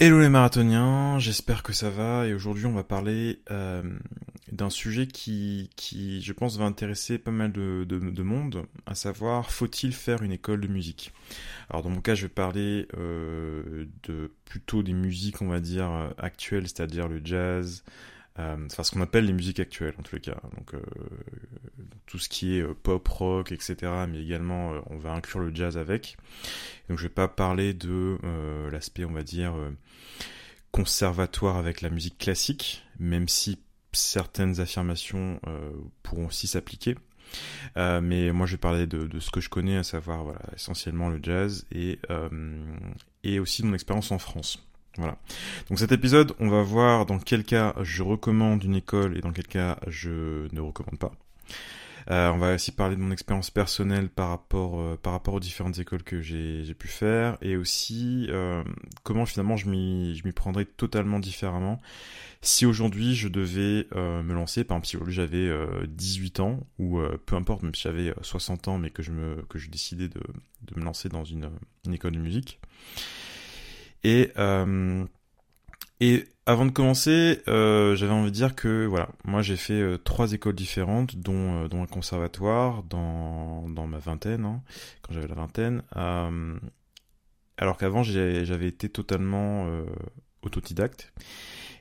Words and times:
Hello 0.00 0.18
les 0.18 0.28
marathoniens, 0.28 1.20
j'espère 1.20 1.62
que 1.62 1.72
ça 1.72 1.88
va 1.88 2.26
et 2.26 2.34
aujourd'hui 2.34 2.66
on 2.66 2.72
va 2.72 2.82
parler 2.82 3.38
euh, 3.52 3.80
d'un 4.50 4.68
sujet 4.68 5.06
qui, 5.06 5.70
qui, 5.76 6.20
je 6.20 6.32
pense, 6.32 6.58
va 6.58 6.64
intéresser 6.64 7.16
pas 7.16 7.30
mal 7.30 7.52
de, 7.52 7.84
de, 7.88 8.00
de 8.00 8.22
monde, 8.24 8.66
à 8.86 8.96
savoir 8.96 9.52
faut-il 9.52 9.92
faire 9.92 10.24
une 10.24 10.32
école 10.32 10.60
de 10.60 10.66
musique? 10.66 11.12
Alors 11.70 11.84
dans 11.84 11.90
mon 11.90 12.00
cas 12.00 12.16
je 12.16 12.22
vais 12.22 12.28
parler 12.28 12.88
euh, 12.98 13.86
de 14.02 14.32
plutôt 14.46 14.82
des 14.82 14.94
musiques 14.94 15.40
on 15.42 15.46
va 15.46 15.60
dire 15.60 16.12
actuelles, 16.18 16.66
c'est-à-dire 16.66 17.06
le 17.06 17.20
jazz, 17.24 17.84
euh, 18.38 18.56
enfin 18.66 18.82
ce 18.82 18.90
qu'on 18.90 19.00
appelle 19.00 19.26
les 19.26 19.32
musiques 19.32 19.60
actuelles 19.60 19.94
en 19.98 20.02
tous 20.02 20.16
les 20.16 20.20
cas, 20.20 20.40
donc 20.56 20.74
euh, 20.74 20.80
tout 22.06 22.18
ce 22.18 22.28
qui 22.28 22.58
est 22.58 22.62
euh, 22.62 22.74
pop, 22.74 23.06
rock, 23.06 23.52
etc. 23.52 23.76
Mais 24.08 24.22
également 24.22 24.72
on 24.86 24.98
va 24.98 25.12
inclure 25.12 25.40
le 25.40 25.54
jazz 25.54 25.78
avec. 25.78 26.16
Donc 26.88 26.98
je 26.98 27.04
vais 27.04 27.14
pas 27.14 27.28
parler 27.28 27.74
de 27.74 28.18
l'aspect 28.70 29.04
on 29.04 29.12
va 29.12 29.22
dire 29.22 29.54
conservatoire 30.72 31.56
avec 31.56 31.80
la 31.80 31.90
musique 31.90 32.18
classique, 32.18 32.84
même 32.98 33.28
si 33.28 33.58
certaines 33.92 34.60
affirmations 34.60 35.40
pourront 36.02 36.26
aussi 36.26 36.48
s'appliquer. 36.48 36.96
Euh, 37.76 38.00
mais 38.00 38.32
moi, 38.32 38.46
je 38.46 38.52
vais 38.52 38.58
parler 38.58 38.86
de, 38.86 39.06
de, 39.06 39.20
ce 39.20 39.30
que 39.30 39.40
je 39.40 39.48
connais, 39.48 39.76
à 39.76 39.82
savoir 39.82 40.24
voilà, 40.24 40.40
essentiellement 40.54 41.08
le 41.08 41.18
jazz 41.22 41.66
et, 41.72 41.98
euh, 42.10 42.28
et 43.22 43.38
aussi 43.38 43.64
mon 43.64 43.74
expérience 43.74 44.10
en 44.10 44.18
France. 44.18 44.66
Voilà. 44.96 45.16
Donc 45.68 45.78
cet 45.78 45.92
épisode, 45.92 46.34
on 46.38 46.48
va 46.48 46.62
voir 46.62 47.06
dans 47.06 47.18
quel 47.18 47.44
cas 47.44 47.74
je 47.82 48.02
recommande 48.02 48.62
une 48.64 48.76
école 48.76 49.16
et 49.16 49.20
dans 49.20 49.32
quel 49.32 49.46
cas 49.46 49.78
je 49.88 50.48
ne 50.52 50.60
recommande 50.60 50.98
pas. 50.98 51.12
Euh, 52.10 52.30
on 52.30 52.36
va 52.36 52.54
aussi 52.54 52.70
parler 52.70 52.96
de 52.96 53.00
mon 53.00 53.10
expérience 53.10 53.50
personnelle 53.50 54.10
par 54.10 54.28
rapport 54.28 54.78
euh, 54.78 54.98
par 55.02 55.14
rapport 55.14 55.32
aux 55.34 55.40
différentes 55.40 55.78
écoles 55.78 56.02
que 56.02 56.20
j'ai 56.20 56.74
pu 56.74 56.86
faire 56.86 57.38
et 57.40 57.56
aussi 57.56 58.26
euh, 58.28 58.62
comment 59.04 59.24
finalement 59.24 59.56
je 59.56 59.70
m'y 59.70 60.32
prendrais 60.32 60.66
totalement 60.66 61.18
différemment 61.18 61.80
si 62.42 62.66
aujourd'hui 62.66 63.14
je 63.14 63.28
devais 63.28 63.86
euh, 63.96 64.22
me 64.22 64.34
lancer 64.34 64.64
par 64.64 64.76
exemple 64.76 64.88
si 64.88 64.96
aujourd'hui 64.96 65.14
j'avais 65.14 65.86
18 65.86 66.40
ans 66.40 66.60
ou 66.78 67.00
peu 67.24 67.36
importe 67.36 67.62
même 67.62 67.74
si 67.74 67.82
j'avais 67.82 68.12
60 68.20 68.68
ans 68.68 68.76
mais 68.76 68.90
que 68.90 69.02
je 69.02 69.10
me 69.10 69.36
que 69.48 69.58
je 69.58 69.70
décidais 69.70 70.08
de 70.08 70.20
de 70.62 70.78
me 70.78 70.84
lancer 70.84 71.08
dans 71.08 71.24
une 71.24 71.48
une 71.86 71.94
école 71.94 72.12
de 72.12 72.18
musique 72.18 72.60
et, 74.04 74.30
euh, 74.38 75.04
et 76.00 76.24
avant 76.46 76.66
de 76.66 76.70
commencer, 76.70 77.42
euh, 77.48 77.96
j'avais 77.96 78.12
envie 78.12 78.30
de 78.30 78.34
dire 78.36 78.54
que 78.54 78.84
voilà, 78.84 79.08
moi 79.24 79.40
j'ai 79.40 79.56
fait 79.56 79.80
euh, 79.80 79.96
trois 79.96 80.32
écoles 80.34 80.54
différentes, 80.54 81.16
dont, 81.16 81.66
dont 81.68 81.82
un 81.82 81.86
conservatoire 81.86 82.82
dans, 82.82 83.66
dans 83.70 83.86
ma 83.86 83.98
vingtaine, 83.98 84.44
hein, 84.44 84.62
quand 85.02 85.14
j'avais 85.14 85.26
la 85.26 85.34
vingtaine. 85.34 85.82
alors 87.56 87.78
qu'avant 87.78 88.02
j'avais 88.02 88.68
été 88.68 88.90
totalement 88.90 89.66
autodidacte. 90.42 91.12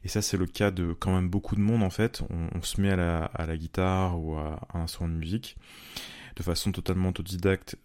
Et 0.06 0.10
ça, 0.10 0.22
c'est 0.22 0.36
le 0.36 0.46
cas 0.46 0.70
de 0.70 0.92
quand 0.92 1.14
même 1.16 1.30
beaucoup 1.30 1.56
de 1.56 1.62
monde 1.62 1.82
en 1.82 1.90
fait. 1.90 2.24
On, 2.30 2.62
se 2.62 2.82
met 2.82 2.92
à 2.92 2.96
la, 2.98 3.24
à 3.26 3.46
la, 3.46 3.56
guitare 3.58 4.20
ou 4.22 4.36
à, 4.36 4.60
un 4.74 4.82
instrument 4.82 5.10
de 5.10 5.18
musique 5.18 5.58
de 6.36 6.44
façon 6.44 6.72
totalement 6.72 7.10
autodidacte 7.10 7.78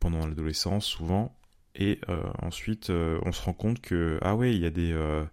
pendant 0.00 0.26
l'adolescence, 0.26 0.86
souvent. 0.86 1.34
Et 1.76 2.00
euh, 2.08 2.22
ensuite, 2.42 2.90
euh, 2.90 3.20
on 3.24 3.32
se 3.32 3.42
rend 3.42 3.52
compte 3.52 3.80
que 3.80 4.18
ah 4.22 4.34
ouais, 4.34 4.54
il 4.54 4.60
y 4.60 4.66
a 4.66 4.70
des, 4.70 4.92
euh, 4.92 5.24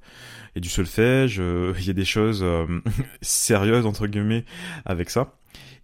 y 0.56 0.60
a 0.60 0.62
du 0.62 0.70
solfège, 0.70 1.38
il 1.80 1.86
y 1.86 1.90
a 1.90 1.94
des 1.94 2.06
choses 2.06 2.46
sérieuses 3.22 3.86
entre 3.86 4.08
guillemets 4.08 4.46
avec 4.86 5.10
ça. 5.10 5.34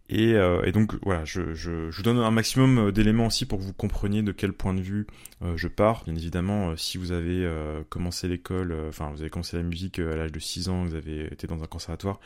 Et, 0.09 0.33
et 0.65 0.71
donc 0.73 0.93
voilà, 1.01 1.25
je, 1.25 1.53
je, 1.53 1.89
je, 1.89 1.97
vous 1.97 2.03
donne 2.03 2.19
un 2.19 2.29
maximum 2.29 2.91
d'éléments 2.91 3.27
aussi 3.27 3.45
pour 3.45 3.57
que 3.57 3.63
vous 3.63 3.73
compreniez 3.73 4.21
de 4.21 4.31
quel 4.31 4.53
point 4.53 4.73
de 4.73 4.81
vue 4.81 5.07
je 5.55 5.67
pars. 5.67 6.03
Bien 6.03 6.15
évidemment, 6.15 6.75
si 6.75 6.97
vous 6.97 7.13
avez 7.13 7.49
commencé 7.89 8.27
l'école, 8.27 8.75
enfin 8.89 9.09
vous 9.11 9.21
avez 9.21 9.31
commencé 9.31 9.57
la 9.57 9.63
musique 9.63 9.97
à 9.99 10.15
l'âge 10.15 10.31
de 10.31 10.39
6 10.39 10.69
ans, 10.69 10.83
vous 10.83 10.93
avez 10.93 11.33
été 11.33 11.47
dans 11.47 11.63
un 11.63 11.67
conservatoire, 11.67 12.19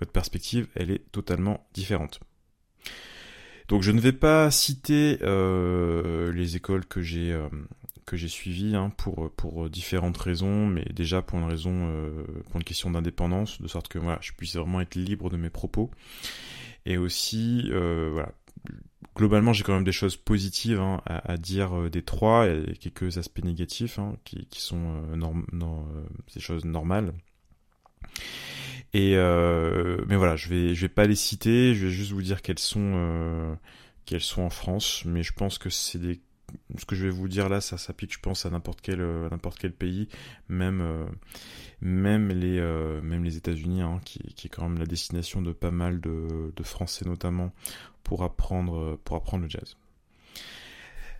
votre 0.00 0.12
perspective, 0.12 0.66
elle 0.74 0.90
est 0.90 1.10
totalement 1.12 1.66
différente. 1.72 2.20
Donc 3.70 3.82
je 3.82 3.92
ne 3.92 4.00
vais 4.00 4.12
pas 4.12 4.50
citer 4.50 5.18
euh, 5.22 6.32
les 6.32 6.56
écoles 6.56 6.84
que 6.84 7.02
j'ai 7.02 7.32
euh, 7.32 7.48
que 8.04 8.16
j'ai 8.16 8.26
suivies 8.26 8.74
hein, 8.74 8.90
pour 8.96 9.30
pour 9.36 9.70
différentes 9.70 10.18
raisons, 10.18 10.66
mais 10.66 10.84
déjà 10.92 11.22
pour 11.22 11.38
une 11.38 11.44
raison 11.44 11.86
euh, 11.88 12.24
pour 12.48 12.56
une 12.56 12.64
question 12.64 12.90
d'indépendance, 12.90 13.62
de 13.62 13.68
sorte 13.68 13.86
que 13.86 14.00
voilà, 14.00 14.18
je 14.22 14.32
puisse 14.32 14.56
vraiment 14.56 14.80
être 14.80 14.96
libre 14.96 15.30
de 15.30 15.36
mes 15.36 15.50
propos. 15.50 15.88
Et 16.84 16.96
aussi 16.96 17.70
voilà, 17.70 18.32
globalement, 19.14 19.52
j'ai 19.52 19.62
quand 19.62 19.74
même 19.74 19.84
des 19.84 19.92
choses 19.92 20.16
positives 20.16 20.80
hein, 20.80 21.00
à, 21.06 21.32
à, 21.32 21.36
dire 21.36 21.90
des 21.90 22.02
trois 22.02 22.48
et 22.48 22.74
quelques 22.80 23.18
aspects 23.18 23.44
négatifs 23.44 24.00
hein, 24.00 24.16
qui, 24.24 24.46
qui 24.46 24.62
sont 24.62 25.02
norm 25.14 25.46
non, 25.52 25.86
des 26.34 26.40
choses 26.40 26.64
normales. 26.64 27.12
Et 28.92 29.16
euh, 29.16 30.04
mais 30.08 30.16
voilà, 30.16 30.36
je 30.36 30.48
vais 30.48 30.74
je 30.74 30.80
vais 30.82 30.88
pas 30.88 31.06
les 31.06 31.14
citer, 31.14 31.74
je 31.74 31.86
vais 31.86 31.92
juste 31.92 32.12
vous 32.12 32.22
dire 32.22 32.42
quelles 32.42 32.58
sont 32.58 32.92
euh, 32.96 33.54
quelles 34.04 34.20
sont 34.20 34.42
en 34.42 34.50
France. 34.50 35.04
Mais 35.04 35.22
je 35.22 35.32
pense 35.32 35.58
que 35.58 35.70
c'est 35.70 35.98
des 35.98 36.20
ce 36.76 36.84
que 36.84 36.96
je 36.96 37.04
vais 37.04 37.10
vous 37.10 37.28
dire 37.28 37.48
là, 37.48 37.60
ça 37.60 37.78
s'applique, 37.78 38.12
je 38.12 38.18
pense, 38.18 38.44
à 38.46 38.50
n'importe 38.50 38.80
quel 38.80 39.00
n'importe 39.30 39.58
quel 39.58 39.72
pays, 39.72 40.08
même 40.48 40.80
euh, 40.80 41.06
même 41.80 42.30
les 42.30 42.58
euh, 42.58 43.00
même 43.02 43.22
les 43.22 43.36
États-Unis, 43.36 43.82
hein, 43.82 44.00
qui, 44.04 44.18
qui 44.34 44.48
est 44.48 44.50
quand 44.50 44.68
même 44.68 44.78
la 44.78 44.86
destination 44.86 45.40
de 45.40 45.52
pas 45.52 45.70
mal 45.70 46.00
de, 46.00 46.52
de 46.54 46.62
Français 46.64 47.04
notamment 47.06 47.52
pour 48.02 48.24
apprendre 48.24 48.98
pour 49.04 49.16
apprendre 49.16 49.44
le 49.44 49.50
jazz. 49.50 49.76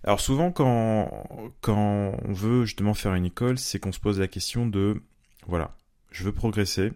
Alors 0.02 0.20
souvent 0.20 0.50
quand 0.50 1.28
quand 1.60 2.18
on 2.24 2.32
veut 2.32 2.64
justement 2.64 2.94
faire 2.94 3.14
une 3.14 3.26
école, 3.26 3.58
c'est 3.58 3.78
qu'on 3.78 3.92
se 3.92 4.00
pose 4.00 4.18
la 4.18 4.28
question 4.28 4.66
de 4.66 5.00
voilà, 5.46 5.76
je 6.10 6.24
veux 6.24 6.32
progresser, 6.32 6.92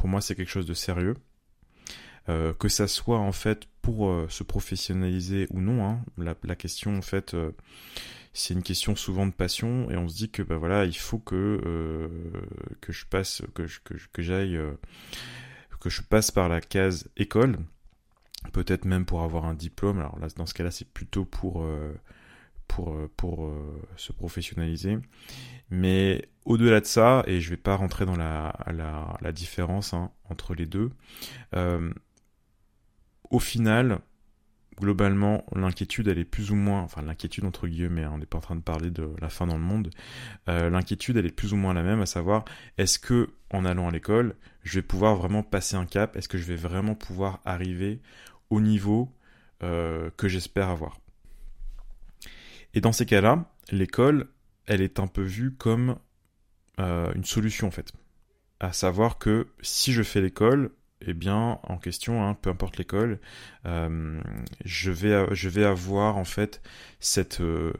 pour 0.00 0.08
moi 0.08 0.22
c'est 0.22 0.34
quelque 0.34 0.48
chose 0.48 0.64
de 0.64 0.72
sérieux. 0.72 1.14
Euh, 2.30 2.54
que 2.54 2.68
ça 2.68 2.88
soit 2.88 3.18
en 3.18 3.32
fait 3.32 3.66
pour 3.82 4.08
euh, 4.08 4.26
se 4.30 4.42
professionnaliser 4.42 5.46
ou 5.50 5.60
non, 5.60 5.84
hein. 5.84 6.00
la, 6.16 6.56
question 6.56 6.96
en 6.96 7.02
fait 7.02 7.34
euh, 7.34 7.50
c'est 8.32 8.54
une 8.54 8.62
question 8.62 8.96
souvent 8.96 9.26
de 9.26 9.32
passion 9.32 9.90
et 9.90 9.98
on 9.98 10.08
se 10.08 10.16
dit 10.16 10.30
que 10.30 10.42
bah 10.42 10.56
voilà 10.56 10.86
il 10.86 10.96
faut 10.96 11.18
que 11.18 12.08
que 12.80 12.92
je 12.92 13.04
passe 13.04 13.42
que 13.54 13.66
que, 13.84 14.22
j'aille 14.22 14.58
que 15.80 15.90
je 15.90 16.00
passe 16.02 16.30
par 16.30 16.48
la 16.48 16.62
case 16.62 17.08
école 17.16 17.58
peut-être 18.52 18.86
même 18.86 19.04
pour 19.04 19.22
avoir 19.22 19.44
un 19.44 19.54
diplôme 19.54 19.98
alors 19.98 20.18
là 20.18 20.28
dans 20.36 20.46
ce 20.46 20.54
cas-là 20.54 20.70
c'est 20.70 20.88
plutôt 20.88 21.26
pour 21.26 21.66
pour, 22.70 22.94
euh, 22.94 23.10
euh, 23.24 23.82
se 23.96 24.12
professionnaliser. 24.12 24.98
Mais 25.70 26.28
au-delà 26.44 26.80
de 26.80 26.86
ça, 26.86 27.22
et 27.26 27.40
je 27.40 27.50
vais 27.50 27.56
pas 27.56 27.76
rentrer 27.76 28.06
dans 28.06 28.16
la, 28.16 29.32
différence 29.32 29.94
hein, 29.94 30.10
entre 30.28 30.54
les 30.54 30.66
deux, 30.66 30.90
euh, 31.54 31.92
au 33.30 33.38
final, 33.38 34.00
globalement, 34.80 35.44
l'inquiétude, 35.54 36.08
elle 36.08 36.18
est 36.18 36.24
plus 36.24 36.50
ou 36.50 36.54
moins, 36.54 36.80
enfin 36.82 37.02
l'inquiétude 37.02 37.44
entre 37.44 37.68
guillemets, 37.68 38.04
hein, 38.04 38.12
on 38.14 38.18
n'est 38.18 38.26
pas 38.26 38.38
en 38.38 38.42
train 38.42 38.56
de 38.56 38.62
parler 38.62 38.90
de 38.90 39.10
la 39.20 39.28
fin 39.28 39.46
dans 39.46 39.56
le 39.56 39.62
monde, 39.62 39.90
l'inquiétude, 40.46 41.16
elle 41.16 41.26
est 41.26 41.34
plus 41.34 41.52
ou 41.52 41.56
moins 41.56 41.74
la 41.74 41.82
même, 41.82 42.00
à 42.00 42.06
savoir, 42.06 42.44
est-ce 42.78 42.98
que 42.98 43.28
en 43.52 43.64
allant 43.64 43.88
à 43.88 43.90
l'école, 43.90 44.34
je 44.62 44.78
vais 44.78 44.82
pouvoir 44.82 45.14
vraiment 45.16 45.42
passer 45.42 45.76
un 45.76 45.86
cap, 45.86 46.16
est-ce 46.16 46.28
que 46.28 46.38
je 46.38 46.44
vais 46.44 46.56
vraiment 46.56 46.94
pouvoir 46.94 47.40
arriver 47.44 48.00
au 48.48 48.60
niveau 48.60 49.14
que 49.60 50.28
j'espère 50.28 50.70
avoir? 50.70 50.98
Et 52.74 52.80
dans 52.80 52.92
ces 52.92 53.06
cas-là, 53.06 53.52
l'école, 53.70 54.28
elle 54.66 54.80
est 54.80 55.00
un 55.00 55.06
peu 55.06 55.22
vue 55.22 55.54
comme 55.54 55.98
euh, 56.78 57.12
une 57.14 57.24
solution 57.24 57.68
en 57.68 57.70
fait. 57.70 57.92
À 58.60 58.72
savoir 58.72 59.18
que 59.18 59.48
si 59.60 59.92
je 59.92 60.02
fais 60.02 60.20
l'école, 60.20 60.70
eh 61.00 61.14
bien, 61.14 61.58
en 61.62 61.78
question, 61.78 62.24
hein, 62.24 62.34
peu 62.34 62.50
importe 62.50 62.76
l'école, 62.76 63.20
euh, 63.66 64.20
je 64.64 64.90
vais 64.90 65.26
je 65.34 65.48
vais 65.48 65.64
avoir 65.64 66.16
en 66.16 66.24
fait 66.24 66.60
cette 67.00 67.40
euh, 67.40 67.72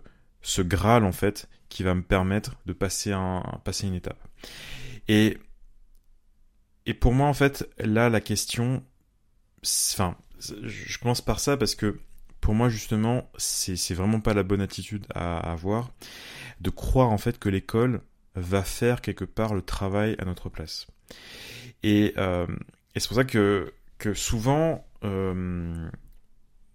ce 0.42 0.62
graal 0.62 1.04
en 1.04 1.12
fait 1.12 1.48
qui 1.68 1.82
va 1.82 1.94
me 1.94 2.02
permettre 2.02 2.56
de 2.66 2.72
passer 2.72 3.12
un 3.12 3.42
passer 3.64 3.86
une 3.86 3.94
étape. 3.94 4.26
Et 5.08 5.38
et 6.86 6.94
pour 6.94 7.12
moi 7.12 7.28
en 7.28 7.34
fait 7.34 7.68
là 7.78 8.08
la 8.08 8.20
question, 8.20 8.82
enfin, 9.62 10.16
je 10.40 10.98
commence 10.98 11.20
par 11.20 11.40
ça 11.40 11.56
parce 11.56 11.74
que 11.74 12.00
pour 12.40 12.54
moi 12.54 12.68
justement, 12.68 13.30
c'est 13.36 13.94
vraiment 13.94 14.20
pas 14.20 14.34
la 14.34 14.42
bonne 14.42 14.60
attitude 14.60 15.06
à, 15.14 15.38
avoir 15.38 15.92
de 16.60 16.70
croire 16.70 17.10
en 17.10 17.18
fait 17.18 17.38
que 17.38 17.48
l'école 17.48 18.00
va 18.34 18.62
faire 18.62 19.00
quelque 19.00 19.24
part 19.24 19.54
le 19.54 19.62
travail 19.62 20.16
à 20.18 20.24
notre 20.24 20.48
place. 20.48 20.86
Et, 21.82 22.14
euh, 22.16 22.46
c'est 22.96 23.08
pour 23.08 23.16
ça 23.16 23.24
que, 23.24 23.72
que 23.98 24.14
souvent, 24.14 24.86
euh, 25.04 25.90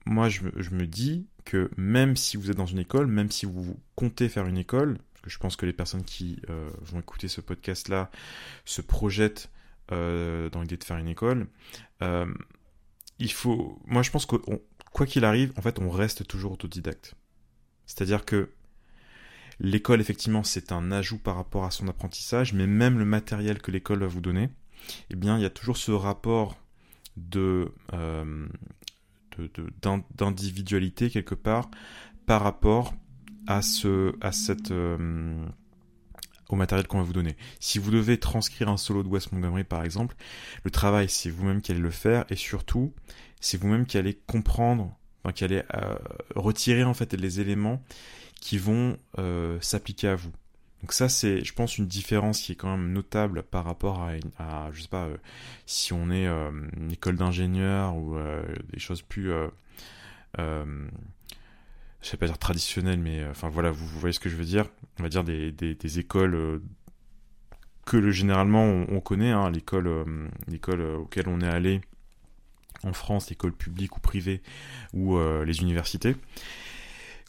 moi 0.06 0.30
je, 0.30 0.44
me 0.44 0.86
dis 0.86 1.28
que 1.46 1.70
même 1.78 2.16
si 2.16 2.38
vous 2.38 2.50
êtes 2.52 2.58
dans 2.58 2.66
une 2.66 2.80
école, 2.80 3.08
même 3.08 3.32
si 3.32 3.46
vous 3.46 3.80
comptez 3.96 4.30
faire 4.30 4.48
une 4.48 4.58
école, 4.58 4.98
parce 5.14 5.22
que 5.24 5.30
je 5.30 5.38
pense 5.40 5.56
que 5.56 5.66
les 5.66 5.74
personnes 5.74 6.04
qui 6.04 6.42
euh, 6.50 6.70
vont 6.82 7.00
écouter 7.00 7.28
ce 7.28 7.42
podcast-là 7.42 8.12
se 8.66 8.82
projettent 8.82 9.50
dans 9.90 10.62
l'idée 10.62 10.78
de 10.78 10.84
faire 10.84 10.98
une 10.98 11.08
école, 11.08 11.48
il 13.20 13.32
faut, 13.32 13.80
moi 13.86 14.02
je 14.02 14.10
pense 14.12 14.26
qu'on 14.26 14.60
quoi 14.96 15.06
qu'il 15.06 15.26
arrive, 15.26 15.52
en 15.58 15.62
fait, 15.62 15.78
on 15.80 15.90
reste 15.90 16.26
toujours 16.26 16.54
autodidacte. 16.54 17.16
C'est-à-dire 17.86 18.24
que 18.24 18.50
l'école, 19.60 20.00
effectivement, 20.00 20.42
c'est 20.42 20.72
un 20.72 20.90
ajout 20.90 21.18
par 21.18 21.36
rapport 21.36 21.66
à 21.66 21.72
son 21.72 21.90
apprentissage, 21.90 22.54
mais 22.54 22.66
même 22.66 22.98
le 22.98 23.04
matériel 23.04 23.62
que 23.62 23.72
l'école 23.72 24.00
va 24.00 24.08
vous 24.08 24.22
donner, 24.22 24.50
eh 25.10 25.18
bien, 25.18 25.38
il 25.38 25.42
y 25.42 25.46
a 25.46 25.50
toujours 25.50 25.76
ce 25.76 25.92
rapport 25.92 26.56
de, 27.18 27.74
euh, 27.92 28.48
d'individualité 30.16 31.10
quelque 31.10 31.36
part 31.36 31.70
par 32.26 32.42
rapport 32.42 32.94
à 33.48 33.62
ce, 33.62 34.16
à 34.22 34.32
cette, 34.32 34.72
euh, 34.72 35.46
au 36.50 36.56
matériel 36.56 36.88
qu'on 36.88 36.98
va 36.98 37.04
vous 37.04 37.14
donner. 37.14 37.36
Si 37.60 37.80
vous 37.80 37.92
devez 37.92 38.20
transcrire 38.20 38.70
un 38.70 38.78
solo 38.78 39.04
de 39.04 39.08
Wes 39.08 39.32
Montgomery 39.32 39.64
par 39.64 39.84
exemple, 39.84 40.16
le 40.64 40.72
travail 40.72 41.10
c'est 41.10 41.30
vous-même 41.30 41.62
qui 41.62 41.72
allez 41.72 41.82
le 41.82 41.92
faire 41.92 42.26
et 42.30 42.36
surtout 42.36 42.94
c'est 43.40 43.58
vous-même 43.58 43.86
qui 43.86 43.98
allez 43.98 44.18
comprendre, 44.28 44.96
enfin, 45.24 45.34
qui 45.34 45.44
allez 45.44 45.64
euh, 45.76 45.96
retirer 46.36 46.84
en 46.84 46.94
fait 46.94 47.14
les 47.14 47.40
éléments 47.40 47.84
qui 48.42 48.58
vont 48.58 48.98
euh, 49.20 49.60
s'appliquer 49.62 50.10
à 50.10 50.16
vous. 50.16 50.32
Donc 50.82 50.94
ça 50.94 51.10
c'est, 51.10 51.44
je 51.44 51.54
pense, 51.54 51.78
une 51.78 51.88
différence 51.88 52.42
qui 52.42 52.52
est 52.52 52.56
quand 52.56 52.76
même 52.76 52.92
notable 52.92 53.44
par 53.44 53.66
rapport 53.66 54.02
à, 54.02 54.12
à 54.38 54.70
je 54.72 54.82
sais 54.82 54.88
pas, 54.88 55.06
euh, 55.06 55.18
si 55.66 55.94
on 55.94 56.12
est 56.12 56.28
une 56.28 56.92
école 56.92 57.16
d'ingénieur 57.16 57.96
ou 57.96 58.18
des 58.72 58.80
choses 58.80 59.02
plus 59.02 59.32
je 62.06 62.12
sais 62.12 62.18
pas 62.18 62.28
dire 62.28 62.38
traditionnel, 62.38 63.00
mais 63.00 63.22
euh, 63.22 63.32
enfin 63.32 63.50
voilà, 63.50 63.72
vous, 63.72 63.88
voyez 64.00 64.14
ce 64.14 64.20
que 64.20 64.30
je 64.30 64.36
veux 64.36 64.46
dire. 64.46 64.68
On 65.00 65.04
va 65.04 65.10
dire 65.10 65.24
des, 65.24 66.00
écoles 66.00 66.36
euh, 66.36 66.60
que 67.84 67.98
le, 67.98 68.12
généralement 68.12 68.64
on, 68.64 69.00
connaît, 69.00 69.32
hein, 69.32 69.50
l'école 69.50 69.88
euh, 69.88 70.28
l'école 70.48 70.82
auquel 70.82 71.28
on 71.28 71.42
est 71.42 71.48
allé 71.48 71.82
en 72.84 72.94
France, 72.94 73.32
l'école 73.32 73.54
publique 73.54 73.98
ou 73.98 74.02
privée 74.02 74.44
ou 74.94 75.18
les 75.18 75.62
universités. 75.62 76.16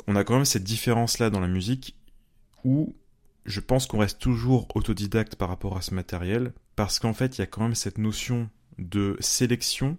On 0.06 0.14
a 0.14 0.24
quand 0.24 0.34
même 0.34 0.44
cette 0.44 0.64
différence 0.64 1.18
là 1.18 1.30
dans 1.30 1.40
la 1.40 1.46
musique 1.46 1.96
où 2.62 2.94
je 3.46 3.60
pense 3.60 3.86
qu'on 3.86 3.98
reste 3.98 4.18
toujours 4.18 4.68
autodidacte 4.74 5.36
par 5.36 5.48
rapport 5.48 5.78
à 5.78 5.80
ce 5.80 5.94
matériel 5.94 6.52
parce 6.74 6.98
qu'en 6.98 7.14
fait 7.14 7.38
il 7.38 7.40
y 7.40 7.44
a 7.44 7.46
quand 7.46 7.62
même 7.62 7.74
cette 7.74 7.96
notion 7.96 8.50
de 8.78 9.16
sélection 9.20 9.96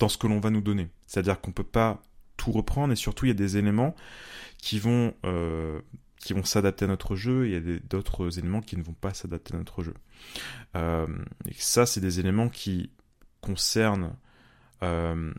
dans 0.00 0.08
ce 0.08 0.18
que 0.18 0.26
l'on 0.26 0.40
va 0.40 0.50
nous 0.50 0.62
donner. 0.62 0.88
C'est-à-dire 1.06 1.40
qu'on 1.40 1.52
peut 1.52 1.62
pas 1.62 2.02
tout 2.36 2.52
reprendre 2.52 2.92
et 2.92 2.96
surtout 2.96 3.26
il 3.26 3.28
y 3.28 3.32
a 3.32 3.34
des 3.34 3.56
éléments 3.56 3.94
qui 4.58 4.78
vont 4.78 5.14
euh, 5.24 5.80
qui 6.16 6.34
vont 6.34 6.44
s'adapter 6.44 6.84
à 6.84 6.88
notre 6.88 7.16
jeu 7.16 7.46
et 7.46 7.56
il 7.56 7.70
y 7.70 7.74
a 7.74 7.78
d'autres 7.80 8.38
éléments 8.38 8.60
qui 8.60 8.76
ne 8.76 8.82
vont 8.82 8.94
pas 8.94 9.12
s'adapter 9.12 9.54
à 9.54 9.58
notre 9.58 9.82
jeu. 9.82 9.94
Euh, 10.76 11.06
et 11.46 11.54
ça 11.56 11.86
c'est 11.86 12.00
des 12.00 12.20
éléments 12.20 12.48
qui 12.48 12.90
concernent 13.40 14.16
euh, 14.82 15.32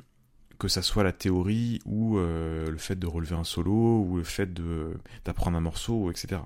que 0.63 0.69
ça 0.69 0.81
soit 0.81 1.03
la 1.03 1.11
théorie 1.11 1.81
ou 1.83 2.17
euh, 2.17 2.71
le 2.71 2.77
fait 2.77 2.95
de 2.95 3.05
relever 3.05 3.35
un 3.35 3.43
solo 3.43 3.99
ou 3.99 4.15
le 4.15 4.23
fait 4.23 4.49
d'apprendre 5.25 5.57
un 5.57 5.59
morceau, 5.59 6.09
etc. 6.09 6.39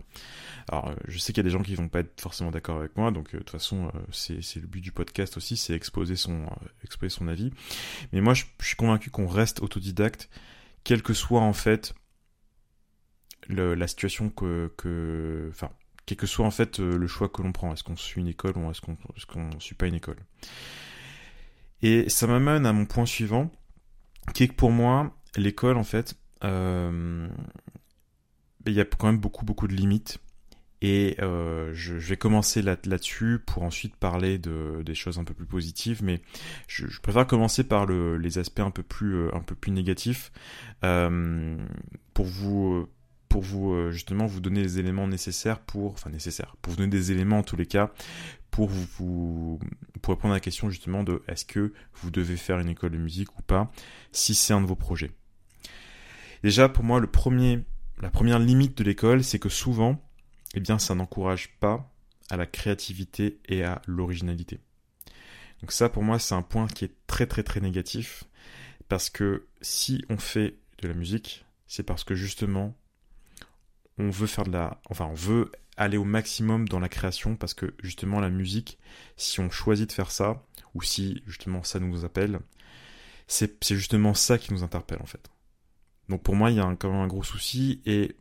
Alors, 0.70 0.88
euh, 0.88 0.96
je 1.08 1.20
sais 1.20 1.34
qu'il 1.34 1.44
y 1.44 1.46
a 1.46 1.50
des 1.50 1.52
gens 1.52 1.62
qui 1.62 1.76
vont 1.76 1.88
pas 1.88 2.00
être 2.00 2.20
forcément 2.20 2.50
d'accord 2.50 2.80
avec 2.80 2.98
moi, 2.98 3.12
donc 3.12 3.28
euh, 3.28 3.34
de 3.34 3.44
toute 3.44 3.52
façon, 3.52 3.92
c'est 4.12 4.56
le 4.56 4.66
but 4.66 4.82
du 4.82 4.92
podcast 4.92 5.38
aussi, 5.38 5.56
c'est 5.56 5.76
exposer 5.76 6.16
son 6.16 6.48
exposer 6.84 7.12
son 7.12 7.28
avis. 7.28 7.52
Mais 8.12 8.22
moi, 8.22 8.34
je, 8.34 8.46
suis 8.60 8.76
convaincu 8.76 9.12
qu'on 9.12 9.28
reste 9.28 9.62
autodidacte, 9.62 10.32
quelle 10.84 11.04
que 11.04 11.14
soit 11.14 11.42
en 11.42 11.54
fait 11.54 11.94
la 13.50 13.88
situation 13.88 14.32
que 14.32 14.74
que 14.78 15.48
enfin 15.52 15.70
quel 16.08 16.18
que 16.18 16.26
soit 16.26 16.48
en 16.48 16.52
fait 16.52 16.80
le 16.80 17.06
choix 17.06 17.30
que 17.30 17.44
l'on 17.44 17.52
prend. 17.52 17.72
Est-ce 17.72 17.84
qu'on 17.84 17.96
suit 17.96 18.22
une 18.22 18.30
école 18.30 18.58
ou 18.58 18.72
est-ce 18.72 18.82
qu'on 18.82 19.52
est 19.52 19.60
suit 19.60 19.76
pas 19.76 19.86
une 19.86 19.94
école? 19.94 20.18
Et 21.84 22.10
ça 22.10 22.26
m'amène 22.26 22.66
à 22.66 22.74
mon 22.74 22.88
point 22.88 23.06
suivant 23.06 23.52
qui 24.34 24.44
est 24.44 24.48
que 24.48 24.56
pour 24.56 24.72
moi, 24.72 25.16
l'école, 25.36 25.78
en 25.78 25.84
fait, 25.84 26.16
euh, 26.44 27.28
il 28.66 28.74
y 28.74 28.82
a 28.82 28.86
quand 28.86 29.08
même 29.08 29.20
beaucoup, 29.20 29.46
beaucoup 29.46 29.68
de 29.68 29.74
limites. 29.74 30.20
Et 30.82 31.16
euh, 31.22 31.72
je, 31.74 31.96
vais 31.96 32.18
commencer 32.18 32.62
là, 32.62 32.76
dessus 32.76 33.40
pour 33.44 33.64
ensuite 33.64 33.96
parler 33.96 34.38
de, 34.38 34.84
des 34.86 34.94
choses 34.94 35.18
un 35.18 35.24
peu 35.24 35.34
plus 35.34 35.48
positives, 35.48 36.04
mais 36.04 36.22
je, 36.68 36.86
préfère 37.02 37.26
commencer 37.26 37.64
par 37.64 37.88
le, 37.88 38.18
les 38.18 38.38
aspects 38.38 38.60
un 38.60 38.70
peu 38.70 38.84
plus, 38.84 39.16
euh, 39.16 39.36
un 39.36 39.40
peu 39.40 39.56
plus 39.56 39.72
négatifs 39.72 40.32
pour 42.14 42.26
vous 42.26 42.88
pour 43.30 43.42
vous 43.42 43.92
justement 43.92 44.26
vous 44.26 44.40
donner 44.40 44.62
les 44.62 44.80
éléments 44.80 45.08
nécessaires 45.08 45.60
pour 45.60 45.92
enfin 45.92 46.10
nécessaires 46.10 46.56
pour 46.62 46.72
vous 46.72 46.78
donner 46.78 46.90
des 46.90 47.12
éléments 47.12 47.40
en 47.40 47.44
tous 47.44 47.56
les 47.56 47.66
cas 47.66 47.92
pour 48.52 48.70
vous 48.70 49.60
pour 50.02 50.14
répondre 50.14 50.34
à 50.34 50.38
la 50.38 50.42
question 50.42 50.70
justement 50.70 51.04
de 51.04 51.22
est-ce 51.28 51.46
que 51.46 51.74
vous 51.96 52.12
devez 52.12 52.38
faire 52.38 52.60
une 52.60 52.70
école 52.70 52.92
de 52.92 52.98
musique 52.98 53.38
ou 53.38 53.42
pas 53.42 53.72
si 54.12 54.36
c'est 54.36 54.54
un 54.54 54.62
de 54.62 54.66
vos 54.66 54.76
projets. 54.76 55.12
Déjà 56.44 56.70
pour 56.70 56.84
moi 56.84 57.00
la 57.00 57.08
première 58.10 58.40
limite 58.40 58.78
de 58.78 58.84
l'école 58.84 59.24
c'est 59.24 59.40
que 59.40 59.50
souvent 59.50 60.02
eh 60.54 60.60
bien 60.60 60.80
ça 60.80 60.96
n'encourage 60.96 61.50
pas 61.60 61.92
à 62.30 62.38
la 62.38 62.46
créativité 62.46 63.40
et 63.48 63.64
à 63.64 63.82
l'originalité. 63.86 64.60
Donc 65.62 65.72
ça 65.72 65.90
pour 65.90 66.04
moi 66.04 66.20
c'est 66.20 66.36
un 66.36 66.42
point 66.42 66.68
qui 66.68 66.86
est 66.86 66.96
très 67.08 67.28
très 67.28 67.44
très 67.44 67.60
négatif 67.60 68.24
parce 68.88 69.10
que 69.10 69.48
si 69.62 70.04
on 70.10 70.18
fait 70.18 70.56
de 70.82 70.88
la 70.88 70.94
musique, 70.94 71.46
c'est 71.68 71.84
parce 71.84 72.04
que 72.04 72.16
justement 72.16 72.76
on 73.98 74.10
veut 74.10 74.28
faire 74.28 74.46
de 74.46 74.52
la 74.52 74.80
enfin 74.90 75.06
on 75.06 75.16
veut 75.16 75.52
aller 75.78 75.98
au 75.98 76.04
maximum 76.04 76.68
dans 76.68 76.80
la 76.80 76.90
création 76.90 77.36
parce 77.36 77.54
que 77.54 77.74
justement 77.84 78.20
la 78.20 78.30
musique, 78.30 78.80
si 79.16 79.40
on 79.40 79.50
choisit 79.50 79.88
de 79.88 79.94
faire 79.94 80.12
ça, 80.12 80.44
ou 80.74 80.82
si 80.82 81.22
justement 81.28 81.64
ça 81.64 81.80
nous 81.80 82.04
appelle, 82.04 82.40
c'est 83.28 83.76
justement 83.76 84.14
ça 84.14 84.38
qui 84.38 84.54
nous 84.54 84.64
interpelle 84.64 85.00
en 85.02 85.06
fait. 85.06 85.30
Donc 86.10 86.24
pour 86.24 86.36
moi, 86.36 86.52
il 86.52 86.58
y 86.58 86.60
a 86.60 86.76
quand 86.80 86.92
même 86.92 87.02
un 87.02 87.08
gros 87.08 87.24
souci 87.24 87.82
et 87.86 88.16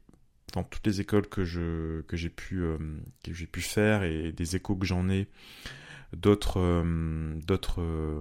dans 0.53 0.65
toutes 0.65 0.87
les 0.87 1.01
écoles 1.01 1.29
que 1.29 1.43
euh, 1.59 2.03
j'ai 2.13 3.47
pu 3.47 3.61
faire 3.61 4.03
et 4.03 4.33
des 4.33 4.57
échos 4.57 4.77
que 4.77 4.87
j'en 4.87 5.09
ai 5.09 5.29
d'autres 6.13 6.61
euh, 6.61 7.39
euh, 7.79 8.21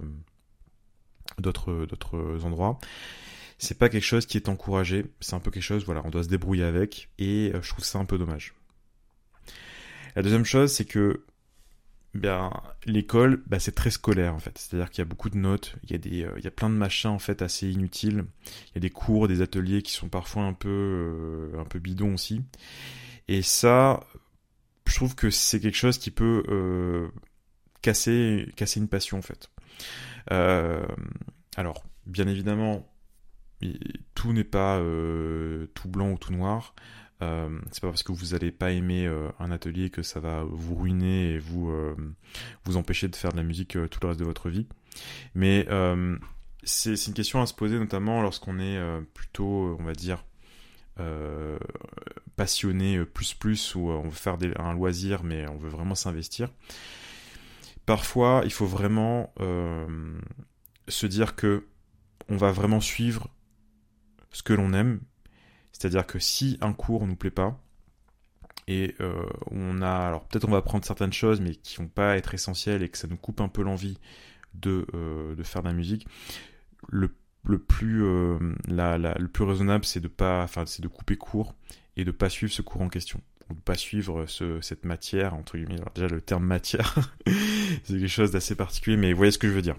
d'autres 1.38 1.86
d'autres 1.86 2.44
endroits, 2.44 2.78
c'est 3.58 3.78
pas 3.78 3.88
quelque 3.88 4.04
chose 4.04 4.26
qui 4.26 4.36
est 4.36 4.48
encouragé, 4.48 5.06
c'est 5.20 5.34
un 5.34 5.40
peu 5.40 5.50
quelque 5.50 5.62
chose 5.62 5.84
voilà, 5.84 6.02
on 6.04 6.10
doit 6.10 6.24
se 6.24 6.28
débrouiller 6.28 6.64
avec 6.64 7.08
et 7.18 7.52
je 7.60 7.68
trouve 7.68 7.84
ça 7.84 7.98
un 7.98 8.04
peu 8.04 8.18
dommage. 8.18 8.54
La 10.14 10.22
deuxième 10.22 10.44
chose, 10.44 10.72
c'est 10.72 10.86
que 10.86 11.24
bien 12.16 12.50
l'école, 12.86 13.42
bah, 13.46 13.58
c'est 13.58 13.74
très 13.74 13.90
scolaire 13.90 14.34
en 14.34 14.38
fait. 14.38 14.58
C'est-à-dire 14.58 14.90
qu'il 14.90 15.00
y 15.00 15.02
a 15.02 15.04
beaucoup 15.04 15.30
de 15.30 15.36
notes, 15.36 15.76
il 15.84 15.92
y 15.92 15.94
a 15.94 15.98
des, 15.98 16.24
euh, 16.24 16.32
il 16.38 16.44
y 16.44 16.46
a 16.46 16.50
plein 16.50 16.70
de 16.70 16.74
machins 16.74 17.10
en 17.10 17.18
fait 17.18 17.42
assez 17.42 17.70
inutiles. 17.70 18.24
Il 18.46 18.74
y 18.76 18.78
a 18.78 18.80
des 18.80 18.90
cours, 18.90 19.28
des 19.28 19.42
ateliers 19.42 19.82
qui 19.82 19.92
sont 19.92 20.08
parfois 20.08 20.42
un 20.42 20.52
peu, 20.54 20.68
euh, 20.68 21.60
un 21.60 21.64
peu 21.64 21.78
bidons 21.78 22.14
aussi. 22.14 22.42
Et 23.28 23.42
ça, 23.42 24.06
je 24.86 24.94
trouve 24.94 25.14
que 25.14 25.30
c'est 25.30 25.60
quelque 25.60 25.76
chose 25.76 25.98
qui 25.98 26.10
peut 26.10 26.42
euh, 26.48 27.08
casser, 27.82 28.48
casser 28.56 28.80
une 28.80 28.88
passion 28.88 29.18
en 29.18 29.22
fait. 29.22 29.50
alors, 31.56 31.84
bien 32.06 32.26
évidemment, 32.28 32.86
tout 34.14 34.32
n'est 34.32 34.44
pas 34.44 34.78
tout 35.74 35.88
blanc 35.88 36.10
ou 36.10 36.18
tout 36.18 36.32
noir. 36.32 36.74
Euh, 37.22 37.58
c'est 37.72 37.80
pas 37.80 37.88
parce 37.88 38.02
que 38.02 38.12
vous 38.12 38.26
n'allez 38.32 38.52
pas 38.52 38.72
aimer 38.72 39.06
euh, 39.06 39.30
un 39.38 39.50
atelier 39.50 39.88
que 39.88 40.02
ça 40.02 40.20
va 40.20 40.44
vous 40.46 40.74
ruiner 40.74 41.32
et 41.32 41.38
vous 41.38 41.70
euh, 41.70 41.96
vous 42.64 42.76
empêcher 42.76 43.08
de 43.08 43.16
faire 43.16 43.32
de 43.32 43.38
la 43.38 43.42
musique 43.42 43.72
tout 43.90 43.98
le 44.02 44.08
reste 44.08 44.20
de 44.20 44.24
votre 44.24 44.50
vie. 44.50 44.66
Mais 45.34 45.66
c'est 46.64 47.06
une 47.06 47.14
question 47.14 47.40
à 47.40 47.46
se 47.46 47.54
poser 47.54 47.78
notamment 47.78 48.22
lorsqu'on 48.22 48.58
est 48.58 48.78
plutôt, 49.14 49.76
on 49.78 49.84
va 49.84 49.92
dire, 49.92 50.24
passionné 52.36 53.04
plus 53.04 53.34
plus 53.34 53.74
ou 53.74 53.90
on 53.90 54.08
veut 54.08 54.10
faire 54.10 54.36
un 54.58 54.74
loisir 54.74 55.22
mais 55.22 55.48
on 55.48 55.56
veut 55.56 55.68
vraiment 55.68 55.94
s'investir. 55.94 56.50
Parfois, 57.84 58.42
il 58.44 58.52
faut 58.52 58.66
vraiment 58.66 59.32
se 60.88 61.06
dire 61.06 61.36
que 61.36 61.66
on 62.28 62.36
va 62.36 62.50
vraiment 62.50 62.80
suivre 62.80 63.28
ce 64.36 64.42
que 64.42 64.52
l'on 64.52 64.72
aime 64.72 65.00
c'est-à-dire 65.76 66.06
que 66.06 66.18
si 66.18 66.56
un 66.62 66.72
cours 66.72 67.06
nous 67.06 67.16
plaît 67.16 67.30
pas, 67.30 67.60
et 68.66 68.94
euh, 69.00 69.26
on 69.50 69.82
a, 69.82 69.90
alors 69.90 70.26
peut-être 70.26 70.48
on 70.48 70.50
va 70.50 70.58
apprendre 70.58 70.86
certaines 70.86 71.12
choses, 71.12 71.40
mais 71.40 71.54
qui 71.54 71.76
vont 71.76 71.88
pas 71.88 72.16
être 72.16 72.32
essentielles 72.32 72.82
et 72.82 72.88
que 72.88 72.96
ça 72.96 73.08
nous 73.08 73.18
coupe 73.18 73.42
un 73.42 73.48
peu 73.48 73.62
l'envie 73.62 73.98
de, 74.54 74.86
euh, 74.94 75.36
faire 75.44 75.62
de 75.62 75.68
la 75.68 75.74
musique, 75.74 76.08
le, 76.88 77.14
le 77.44 77.58
plus, 77.58 78.04
euh, 78.04 78.38
le 78.68 79.26
plus 79.26 79.44
raisonnable, 79.44 79.84
c'est 79.84 80.00
de 80.00 80.08
pas, 80.08 80.46
c'est 80.64 80.82
de 80.82 80.88
couper 80.88 81.16
court 81.16 81.54
et 81.98 82.04
de 82.06 82.10
pas 82.10 82.30
suivre 82.30 82.52
ce 82.52 82.62
cours 82.62 82.80
en 82.80 82.88
question 82.88 83.20
ou 83.50 83.54
de 83.54 83.60
pas 83.60 83.76
suivre 83.76 84.24
ce, 84.24 84.62
cette 84.62 84.86
matière 84.86 85.34
entre 85.34 85.58
guillemets. 85.58 85.76
Alors 85.76 85.92
déjà 85.94 86.08
le 86.08 86.22
terme 86.22 86.44
matière, 86.46 86.94
c'est 87.84 87.98
quelque 87.98 88.08
chose 88.08 88.30
d'assez 88.30 88.54
particulier, 88.56 88.96
mais 88.96 89.12
vous 89.12 89.18
voyez 89.18 89.30
ce 89.30 89.38
que 89.38 89.48
je 89.48 89.52
veux 89.52 89.62
dire. 89.62 89.76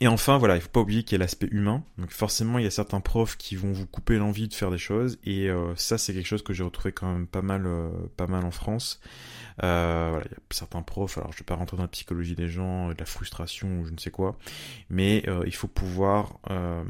Et 0.00 0.08
enfin, 0.08 0.38
voilà, 0.38 0.56
il 0.56 0.60
faut 0.60 0.68
pas 0.68 0.80
oublier 0.80 1.04
qu'il 1.04 1.12
y 1.12 1.20
a 1.20 1.24
l'aspect 1.24 1.48
humain. 1.50 1.84
Donc 1.98 2.10
forcément, 2.10 2.58
il 2.58 2.64
y 2.64 2.66
a 2.66 2.70
certains 2.70 3.00
profs 3.00 3.36
qui 3.36 3.54
vont 3.54 3.72
vous 3.72 3.86
couper 3.86 4.18
l'envie 4.18 4.48
de 4.48 4.54
faire 4.54 4.70
des 4.70 4.78
choses. 4.78 5.18
Et 5.24 5.48
euh, 5.48 5.74
ça, 5.76 5.98
c'est 5.98 6.12
quelque 6.12 6.26
chose 6.26 6.42
que 6.42 6.52
j'ai 6.52 6.64
retrouvé 6.64 6.92
quand 6.92 7.12
même 7.12 7.26
pas 7.26 7.42
mal, 7.42 7.66
euh, 7.66 7.90
pas 8.16 8.26
mal 8.26 8.44
en 8.44 8.50
France. 8.50 9.00
Euh, 9.62 10.08
voilà, 10.10 10.26
il 10.28 10.32
y 10.32 10.34
a 10.34 10.38
certains 10.50 10.82
profs. 10.82 11.16
Alors, 11.18 11.32
je 11.32 11.38
vais 11.38 11.44
pas 11.44 11.54
rentrer 11.54 11.76
dans 11.76 11.84
la 11.84 11.88
psychologie 11.88 12.34
des 12.34 12.48
gens, 12.48 12.88
de 12.88 12.96
la 12.98 13.06
frustration 13.06 13.80
ou 13.80 13.86
je 13.86 13.92
ne 13.92 13.98
sais 13.98 14.10
quoi, 14.10 14.36
mais 14.90 15.24
il 15.46 15.54
faut 15.54 15.68
pouvoir. 15.68 16.38
Enfin, 16.44 16.84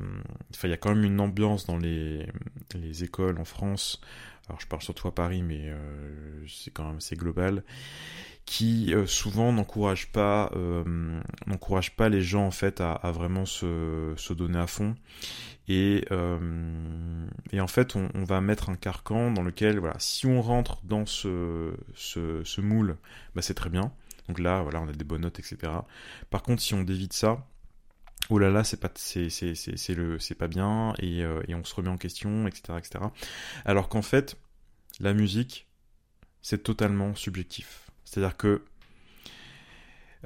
il 0.64 0.70
y 0.70 0.72
a 0.72 0.78
quand 0.78 0.94
même 0.94 1.04
une 1.04 1.20
ambiance 1.20 1.66
dans 1.66 1.76
les 1.76 2.26
les 2.74 3.04
écoles 3.04 3.38
en 3.38 3.44
France. 3.44 4.00
Alors, 4.48 4.60
je 4.60 4.66
parle 4.66 4.82
surtout 4.82 5.08
à 5.08 5.14
Paris, 5.14 5.42
mais 5.42 5.72
c'est 6.48 6.70
quand 6.70 6.86
même 6.86 6.96
assez 6.96 7.16
global 7.16 7.62
qui 8.46 8.94
euh, 8.94 9.06
souvent 9.06 9.52
n'encourage 9.52 10.12
pas 10.12 10.50
euh, 10.54 10.84
n'encourage 11.46 11.96
pas 11.96 12.08
les 12.08 12.20
gens 12.20 12.46
en 12.46 12.50
fait 12.50 12.80
à, 12.80 12.92
à 12.92 13.10
vraiment 13.10 13.46
se, 13.46 14.12
se, 14.16 14.32
donner 14.32 14.58
à 14.58 14.66
fond. 14.66 14.94
Et, 15.66 16.04
euh, 16.10 17.26
et 17.52 17.60
en 17.60 17.66
fait 17.66 17.96
on, 17.96 18.10
on, 18.14 18.24
va 18.24 18.42
mettre 18.42 18.68
un 18.68 18.76
carcan 18.76 19.30
dans 19.30 19.42
lequel 19.42 19.78
voilà 19.78 19.96
si 19.98 20.26
on 20.26 20.42
rentre 20.42 20.80
dans 20.84 21.06
ce, 21.06 21.72
ce, 21.94 22.44
ce 22.44 22.60
moule 22.60 22.98
bah 23.34 23.40
c'est 23.42 23.54
très 23.54 23.70
bien. 23.70 23.92
Donc 24.28 24.38
là 24.38 24.62
voilà 24.62 24.80
on 24.80 24.88
a 24.88 24.92
des 24.92 25.04
bonnes 25.04 25.22
notes 25.22 25.38
etc 25.38 25.72
par 26.30 26.42
contre 26.42 26.62
si 26.62 26.74
on 26.74 26.82
dévite 26.82 27.12
ça 27.12 27.46
oh 28.30 28.38
là 28.38 28.50
là 28.50 28.64
c'est 28.64 28.78
pas 28.78 28.90
c'est 28.94 29.30
c'est 29.30 29.54
c'est 29.54 29.94
le 29.94 30.18
c'est 30.18 30.34
pas 30.34 30.48
bien 30.48 30.94
et, 30.98 31.22
euh, 31.22 31.42
et 31.48 31.54
on 31.54 31.64
se 31.64 31.74
remet 31.74 31.90
en 31.90 31.98
question 31.98 32.46
etc 32.46 32.74
etc 32.78 33.04
alors 33.64 33.88
qu'en 33.88 34.02
fait 34.02 34.36
la 35.00 35.12
musique 35.12 35.66
c'est 36.40 36.62
totalement 36.62 37.14
subjectif 37.14 37.83
c'est-à-dire 38.04 38.36
que 38.36 38.62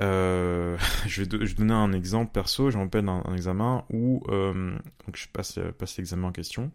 euh, 0.01 0.77
je, 1.07 1.23
vais 1.23 1.55
donner 1.55 1.75
un 1.75 1.93
exemple 1.93 2.33
perso. 2.33 2.71
Je 2.71 2.79
me 2.79 2.85
rappelle 2.85 3.09
un, 3.09 3.35
examen 3.35 3.85
où 3.91 4.23
euh, 4.29 4.77
donc 5.07 5.17
je 5.17 5.29
passe, 5.29 5.59
passe 5.79 5.97
l'examen 5.97 6.29
en 6.29 6.33
question 6.33 6.71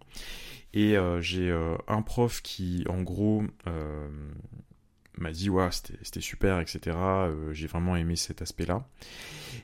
et 0.73 0.97
euh, 0.97 1.21
j'ai 1.21 1.51
un 1.87 2.01
prof 2.01 2.41
qui, 2.41 2.83
en 2.89 3.01
gros, 3.01 3.43
m'a 5.17 5.31
dit 5.31 5.49
ouais 5.49 5.69
c'était 5.71 6.21
super 6.21 6.59
etc 6.59 6.97
j'ai 7.51 7.67
vraiment 7.67 7.95
aimé 7.95 8.15
cet 8.15 8.41
aspect 8.41 8.65
là 8.65 8.87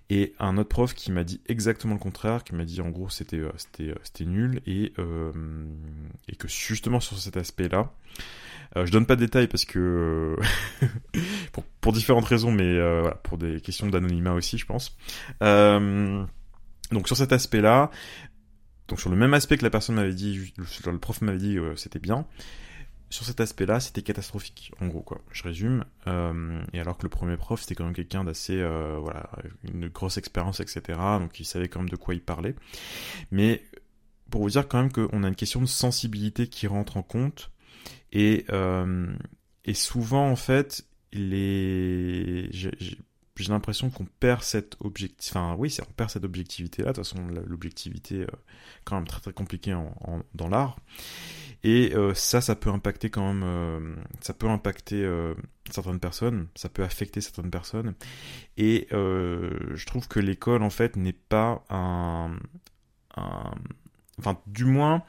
et 0.09 0.33
un 0.39 0.57
autre 0.57 0.69
prof 0.69 0.93
qui 0.93 1.11
m'a 1.11 1.23
dit 1.23 1.41
exactement 1.47 1.95
le 1.95 1.99
contraire 1.99 2.43
qui 2.43 2.53
m'a 2.53 2.65
dit 2.65 2.81
en 2.81 2.89
gros 2.89 3.09
c'était 3.09 3.41
c'était 3.57 3.95
c'était 4.03 4.25
nul 4.25 4.61
et 4.67 4.93
et 6.27 6.35
que 6.35 6.47
justement 6.47 6.99
sur 6.99 7.17
cet 7.17 7.37
aspect 7.37 7.67
là 7.67 7.91
euh, 8.77 8.85
je 8.85 8.91
donne 8.91 9.05
pas 9.05 9.15
de 9.15 9.21
détails 9.21 9.47
parce 9.47 9.65
que 9.65 10.35
pour, 11.51 11.63
pour, 11.81 11.93
différentes 11.93 12.25
raisons, 12.25 12.51
mais 12.51 12.63
euh, 12.63 13.01
voilà, 13.01 13.15
pour 13.15 13.37
des 13.37 13.61
questions 13.61 13.87
d'anonymat 13.87 14.33
aussi, 14.33 14.57
je 14.57 14.65
pense. 14.65 14.95
Euh, 15.41 16.23
donc 16.91 17.07
sur 17.07 17.17
cet 17.17 17.33
aspect-là, 17.33 17.89
donc 18.87 18.99
sur 18.99 19.09
le 19.09 19.15
même 19.15 19.33
aspect 19.33 19.57
que 19.57 19.63
la 19.63 19.69
personne 19.69 19.95
m'avait 19.95 20.13
dit, 20.13 20.53
le 20.85 20.97
prof 20.99 21.21
m'avait 21.21 21.37
dit 21.37 21.57
c'était 21.75 21.99
bien. 21.99 22.25
Sur 23.09 23.25
cet 23.25 23.41
aspect-là, 23.41 23.79
c'était 23.79 24.01
catastrophique, 24.03 24.71
en 24.81 24.87
gros 24.87 25.01
quoi. 25.01 25.19
Je 25.31 25.43
résume. 25.43 25.83
et 26.05 26.79
alors 26.79 26.97
que 26.97 27.03
le 27.03 27.09
premier 27.09 27.37
prof, 27.37 27.61
c'était 27.61 27.75
quand 27.75 27.85
même 27.85 27.95
quelqu'un 27.95 28.23
d'assez, 28.23 28.63
voilà, 29.01 29.29
une 29.63 29.87
grosse 29.87 30.17
expérience, 30.17 30.59
etc. 30.59 30.99
Donc 31.19 31.39
il 31.39 31.45
savait 31.45 31.69
quand 31.69 31.79
même 31.79 31.89
de 31.89 31.95
quoi 31.95 32.13
il 32.13 32.21
parlait. 32.21 32.55
Mais 33.31 33.63
pour 34.29 34.41
vous 34.41 34.49
dire 34.49 34.67
quand 34.67 34.81
même 34.81 34.91
qu'on 34.91 35.23
a 35.23 35.27
une 35.27 35.35
question 35.35 35.61
de 35.61 35.65
sensibilité 35.65 36.47
qui 36.47 36.67
rentre 36.67 36.97
en 36.97 37.03
compte 37.03 37.51
et, 38.11 38.45
euh, 38.49 39.11
et 39.65 39.73
souvent, 39.73 40.29
en 40.29 40.35
fait, 40.35 40.85
les... 41.13 42.49
j'ai 42.51 42.71
l'impression 43.47 43.89
qu'on 43.89 44.05
perd 44.05 44.43
cette 44.43 44.75
objectif 44.81 45.33
enfin 45.33 45.55
oui 45.57 45.75
on 45.81 45.93
perd 45.93 46.09
cette 46.09 46.25
objectivité 46.25 46.83
là 46.83 46.91
de 46.91 46.97
toute 46.97 47.07
façon 47.07 47.25
l'objectivité 47.47 48.23
euh, 48.23 48.27
quand 48.83 48.97
même 48.97 49.07
très 49.07 49.21
très 49.21 49.31
compliquée 49.31 49.73
en, 49.73 49.95
dans 50.35 50.49
l'art 50.49 50.77
et 51.63 51.93
euh, 51.93 52.13
ça 52.13 52.41
ça 52.41 52.55
peut 52.55 52.69
impacter 52.69 53.09
quand 53.09 53.33
même 53.33 53.43
euh, 53.43 53.95
ça 54.21 54.33
peut 54.33 54.47
impacter 54.47 55.03
euh, 55.03 55.33
certaines 55.69 55.99
personnes 55.99 56.47
ça 56.55 56.69
peut 56.69 56.83
affecter 56.83 57.21
certaines 57.21 57.51
personnes. 57.51 57.95
Et 58.57 58.87
je 58.91 59.85
trouve 59.85 60.07
que 60.07 60.19
l'école 60.19 60.63
en 60.63 60.69
fait 60.69 60.95
n'est 60.95 61.13
pas 61.13 61.63
un, 61.69 62.37
un 63.15 63.51
enfin 64.17 64.39
du 64.47 64.65
moins 64.65 65.03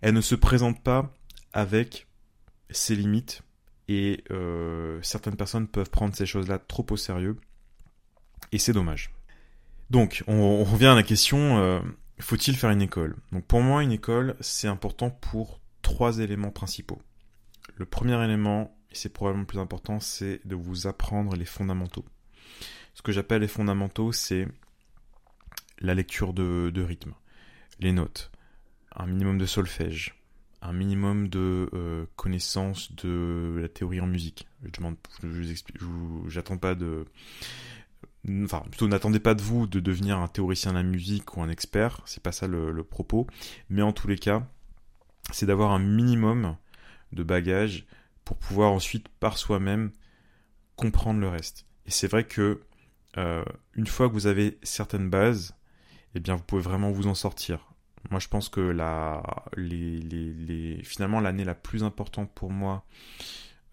elle 0.00 0.14
ne 0.14 0.20
se 0.20 0.34
présente 0.34 0.82
pas 0.82 1.12
avec 1.52 2.06
ses 2.70 2.96
limites. 2.96 3.42
Et 3.88 4.22
euh, 4.30 5.00
certaines 5.02 5.36
personnes 5.36 5.66
peuvent 5.66 5.90
prendre 5.90 6.14
ces 6.14 6.26
choses-là 6.26 6.58
trop 6.58 6.86
au 6.90 6.96
sérieux. 6.96 7.36
Et 8.52 8.58
c'est 8.58 8.72
dommage. 8.72 9.12
Donc 9.90 10.22
on, 10.28 10.62
revient 10.62 10.86
à 10.86 10.94
la 10.94 11.02
question 11.02 11.58
euh, 11.58 11.80
faut-il 12.20 12.56
faire 12.56 12.70
une 12.70 12.82
école? 12.82 13.16
Donc 13.32 13.46
pour 13.46 13.60
moi 13.60 13.82
une 13.82 13.92
école 13.92 14.36
c'est 14.40 14.68
important 14.68 15.10
pour 15.10 15.60
trois 15.82 16.18
éléments 16.18 16.50
principaux. 16.50 17.00
Le 17.76 17.86
premier 17.86 18.22
élément 18.24 18.76
et 18.90 18.94
c'est 18.94 19.08
probablement 19.12 19.42
le 19.42 19.46
plus 19.46 19.58
important 19.58 20.00
c'est 20.00 20.40
de 20.44 20.54
vous 20.54 20.86
apprendre 20.86 21.36
les 21.36 21.44
fondamentaux. 21.44 22.04
Ce 22.94 23.02
que 23.02 23.12
j'appelle 23.12 23.42
les 23.42 23.48
fondamentaux 23.48 24.12
c'est 24.12 24.46
la 25.80 25.94
lecture 25.94 26.34
de, 26.34 26.82
rythme, 26.82 27.14
les 27.78 27.92
notes, 27.92 28.30
un 28.94 29.06
minimum 29.06 29.38
de 29.38 29.46
solfège, 29.46 30.14
un 30.60 30.72
minimum 30.72 31.28
de 31.28 31.70
euh, 31.72 32.04
connaissance 32.16 32.94
de 32.96 33.58
la 33.60 33.68
théorie 33.68 34.00
en 34.00 34.06
musique. 34.06 34.46
Je 34.62 34.70
demande, 34.70 34.96
vous 35.22 36.28
j'attends 36.28 36.58
pas 36.58 36.74
de, 36.74 37.06
enfin 38.44 38.62
plutôt 38.70 38.88
n'attendez 38.88 39.20
pas 39.20 39.34
de 39.34 39.42
vous 39.42 39.66
de 39.66 39.80
devenir 39.80 40.18
un 40.18 40.28
théoricien 40.28 40.72
de 40.72 40.76
la 40.76 40.82
musique 40.82 41.36
ou 41.36 41.42
un 41.42 41.48
expert, 41.48 42.00
c'est 42.04 42.22
pas 42.22 42.32
ça 42.32 42.46
le, 42.46 42.70
le, 42.70 42.84
propos, 42.84 43.26
mais 43.68 43.82
en 43.82 43.92
tous 43.92 44.08
les 44.08 44.18
cas, 44.18 44.46
c'est 45.32 45.46
d'avoir 45.46 45.72
un 45.72 45.78
minimum 45.78 46.56
de 47.12 47.22
bagages 47.22 47.86
pour 48.24 48.36
pouvoir 48.36 48.72
ensuite 48.72 49.08
par 49.08 49.38
soi-même 49.38 49.90
comprendre 50.76 51.20
le 51.20 51.28
reste. 51.28 51.66
Et 51.86 51.90
c'est 51.90 52.08
vrai 52.08 52.24
que 52.24 52.62
euh, 53.16 53.44
une 53.74 53.86
fois 53.86 54.08
que 54.08 54.14
vous 54.14 54.26
avez 54.26 54.58
certaines 54.62 55.10
bases, 55.10 55.54
eh 56.14 56.20
bien 56.20 56.36
vous 56.36 56.42
pouvez 56.42 56.62
vraiment 56.62 56.90
vous 56.90 57.06
en 57.06 57.14
sortir. 57.14 57.70
Moi, 58.08 58.18
je 58.18 58.28
pense 58.28 58.48
que 58.48 58.60
la, 58.60 59.22
les, 59.56 59.98
les, 59.98 60.32
les, 60.32 60.82
finalement, 60.84 61.20
l'année 61.20 61.44
la 61.44 61.54
plus 61.54 61.84
importante 61.84 62.32
pour 62.34 62.50
moi 62.50 62.84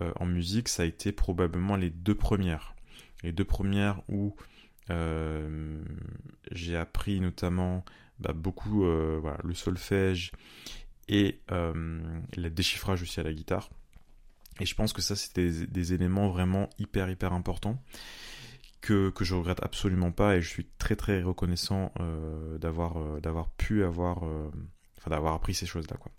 euh, 0.01 0.12
en 0.18 0.25
musique, 0.25 0.68
ça 0.68 0.84
a 0.84 0.86
été 0.86 1.12
probablement 1.12 1.75
les 1.75 1.89
deux 1.89 2.16
premières. 2.16 2.75
Les 3.24 3.31
deux 3.31 3.45
premières 3.45 4.01
où 4.09 4.36
euh, 4.89 5.81
j'ai 6.51 6.77
appris 6.77 7.19
notamment 7.19 7.83
bah, 8.19 8.33
beaucoup 8.33 8.86
euh, 8.86 9.21
le 9.43 9.53
solfège 9.53 10.31
et 11.07 11.41
euh, 11.51 12.01
le 12.36 12.50
déchiffrage 12.50 13.01
aussi 13.01 13.19
à 13.19 13.24
la 13.24 13.33
guitare. 13.33 13.69
Et 14.59 14.65
je 14.65 14.75
pense 14.75 14.93
que 14.93 15.01
ça, 15.01 15.15
c'était 15.15 15.50
des, 15.67 15.93
éléments 15.93 16.29
vraiment 16.29 16.69
hyper, 16.79 17.09
hyper 17.09 17.33
importants 17.33 17.81
que, 18.81 19.12
que 19.12 19.24
je 19.24 19.36
regrette 19.36 19.62
absolument 19.62 20.12
pas 20.12 20.36
et 20.36 20.41
je 20.41 20.50
suis 20.50 20.65
très 20.79 20.95
très 20.95 21.21
reconnaissant 21.21 21.93
d'avoir 22.59 23.50
pu 23.57 23.83
avoir 23.83 24.24
enfin 24.97 25.12
d'avoir 25.12 25.36
appris 25.36 25.53
ces 25.53 25.67
choses 25.67 25.88
là 25.91 25.97
quoi. 25.97 26.12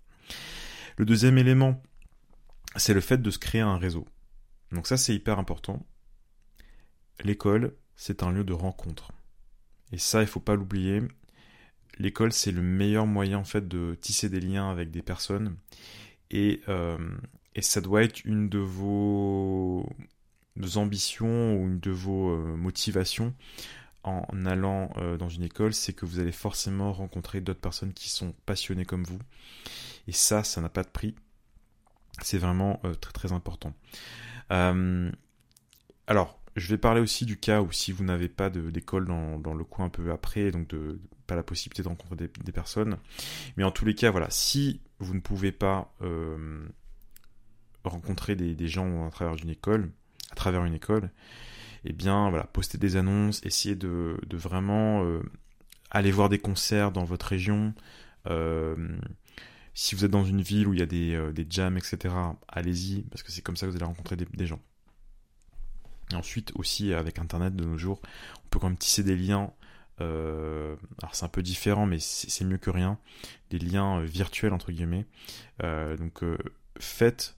Le 0.95 1.05
deuxième 1.05 1.37
élément, 1.37 1.81
c'est 2.77 2.93
le 2.93 3.01
fait 3.01 3.17
de 3.17 3.29
se 3.29 3.39
créer 3.39 3.61
un 3.61 3.77
réseau. 3.77 4.05
Donc 4.71 4.87
ça 4.87 4.95
c'est 4.95 5.13
hyper 5.13 5.37
important. 5.37 5.85
L'école, 7.23 7.73
c'est 7.95 8.23
un 8.23 8.31
lieu 8.31 8.43
de 8.43 8.53
rencontre. 8.53 9.11
Et 9.91 9.97
ça, 9.97 10.21
il 10.21 10.27
faut 10.27 10.39
pas 10.39 10.55
l'oublier. 10.55 11.01
L'école, 11.97 12.31
c'est 12.31 12.51
le 12.51 12.61
meilleur 12.61 13.05
moyen 13.05 13.39
en 13.39 13.43
fait 13.43 13.67
de 13.67 13.97
tisser 13.99 14.29
des 14.29 14.39
liens 14.39 14.69
avec 14.69 14.91
des 14.91 15.01
personnes. 15.01 15.57
Et, 16.31 16.61
euh, 16.69 16.97
ça 17.59 17.81
doit 17.81 18.03
être 18.03 18.23
une 18.23 18.47
de 18.47 18.59
vos 18.59 19.85
ambitions 20.75 21.55
ou 21.55 21.67
une 21.67 21.81
de 21.81 21.91
vos 21.91 22.29
euh, 22.29 22.55
motivations 22.55 23.33
en 24.03 24.45
allant 24.45 24.93
euh, 24.95 25.17
dans 25.17 25.27
une 25.27 25.43
école, 25.43 25.73
c'est 25.73 25.91
que 25.91 26.05
vous 26.05 26.19
allez 26.19 26.31
forcément 26.31 26.93
rencontrer 26.93 27.41
d'autres 27.41 27.59
personnes 27.59 27.91
qui 27.91 28.09
sont 28.09 28.33
passionnées 28.45 28.85
comme 28.85 29.03
vous. 29.03 29.19
Et 30.07 30.13
ça, 30.13 30.45
ça 30.45 30.61
n'a 30.61 30.69
pas 30.69 30.83
de 30.83 30.87
prix. 30.87 31.15
C'est 32.21 32.37
vraiment 32.37 32.81
très 33.01 33.11
très 33.11 33.33
important. 33.33 33.73
alors, 34.49 36.38
je 36.55 36.67
vais 36.67 36.77
parler 36.77 37.01
aussi 37.01 37.25
du 37.25 37.37
cas 37.37 37.61
où 37.61 37.71
si 37.71 37.91
vous 37.91 38.03
n'avez 38.03 38.29
pas 38.29 38.49
d'école 38.49 39.05
dans, 39.05 39.53
le 39.53 39.63
coin 39.63 39.85
un 39.85 39.89
peu 39.89 40.11
après, 40.11 40.51
donc 40.51 40.67
de, 40.69 40.99
pas 41.27 41.35
la 41.35 41.43
possibilité 41.43 41.83
de 41.83 41.87
rencontrer 41.87 42.15
des, 42.43 42.51
personnes. 42.51 42.97
Mais 43.57 43.63
en 43.63 43.71
tous 43.71 43.85
les 43.85 43.95
cas, 43.95 44.11
voilà, 44.11 44.29
si 44.29 44.81
vous 44.99 45.13
ne 45.13 45.19
pouvez 45.19 45.51
pas 45.51 45.93
rencontrer 47.83 48.35
des, 48.35 48.67
gens 48.67 49.07
à 49.07 49.11
travers 49.11 49.35
une 49.41 49.49
école, 49.49 49.91
à 50.31 50.35
travers 50.35 50.65
une 50.65 50.73
école, 50.73 51.09
eh 51.85 51.93
bien 51.93 52.29
voilà, 52.29 52.45
poster 52.45 52.77
des 52.77 52.95
annonces, 52.95 53.41
essayer 53.43 53.75
de, 53.75 54.17
vraiment 54.31 55.03
euh, 55.03 55.21
aller 55.89 56.11
voir 56.11 56.29
des 56.29 56.39
concerts 56.39 56.91
dans 56.91 57.03
votre 57.03 57.27
région. 57.27 57.73
Euh, 58.27 58.75
si 59.73 59.95
vous 59.95 60.03
êtes 60.03 60.11
dans 60.11 60.25
une 60.25 60.41
ville 60.41 60.67
où 60.67 60.73
il 60.73 60.79
y 60.79 60.83
a 60.83 60.85
des, 60.85 61.15
euh, 61.15 61.33
jams, 61.49 61.77
etc., 61.77 62.13
allez-y, 62.47 63.03
parce 63.03 63.23
que 63.23 63.31
c'est 63.31 63.41
comme 63.41 63.55
ça 63.55 63.65
que 63.65 63.71
vous 63.71 63.77
allez 63.77 63.85
rencontrer 63.85 64.17
des, 64.17 64.45
gens. 64.45 64.59
Et 66.11 66.15
ensuite 66.15 66.51
aussi, 66.55 66.93
avec 66.93 67.19
Internet 67.19 67.55
de 67.55 67.63
nos 67.65 67.77
jours, 67.77 68.01
on 68.45 68.49
peut 68.49 68.59
quand 68.59 68.69
même 68.69 68.77
tisser 68.77 69.03
des 69.03 69.15
liens 69.15 69.51
alors 70.01 71.13
c'est 71.13 71.25
un 71.25 71.29
peu 71.29 71.43
différent, 71.43 71.85
mais 71.85 71.99
c'est 71.99 72.45
mieux 72.45 72.57
que 72.57 72.69
rien, 72.69 72.97
des 73.49 73.59
liens 73.59 73.99
virtuels 74.01 74.53
entre 74.53 74.71
guillemets. 74.71 75.05
donc 75.61 76.23
faites 76.79 77.35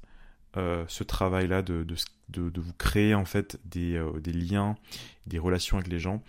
ce 0.55 1.03
travail-là 1.03 1.61
de, 1.61 1.85
de, 2.29 2.61
vous 2.61 2.73
créer 2.73 3.15
en 3.15 3.25
fait 3.25 3.59
des, 3.65 4.03
des, 4.19 4.33
liens, 4.33 4.75
des 5.27 5.39
relations 5.39 5.77
avec 5.77 5.89
les 5.89 5.99
gens. 5.99 6.21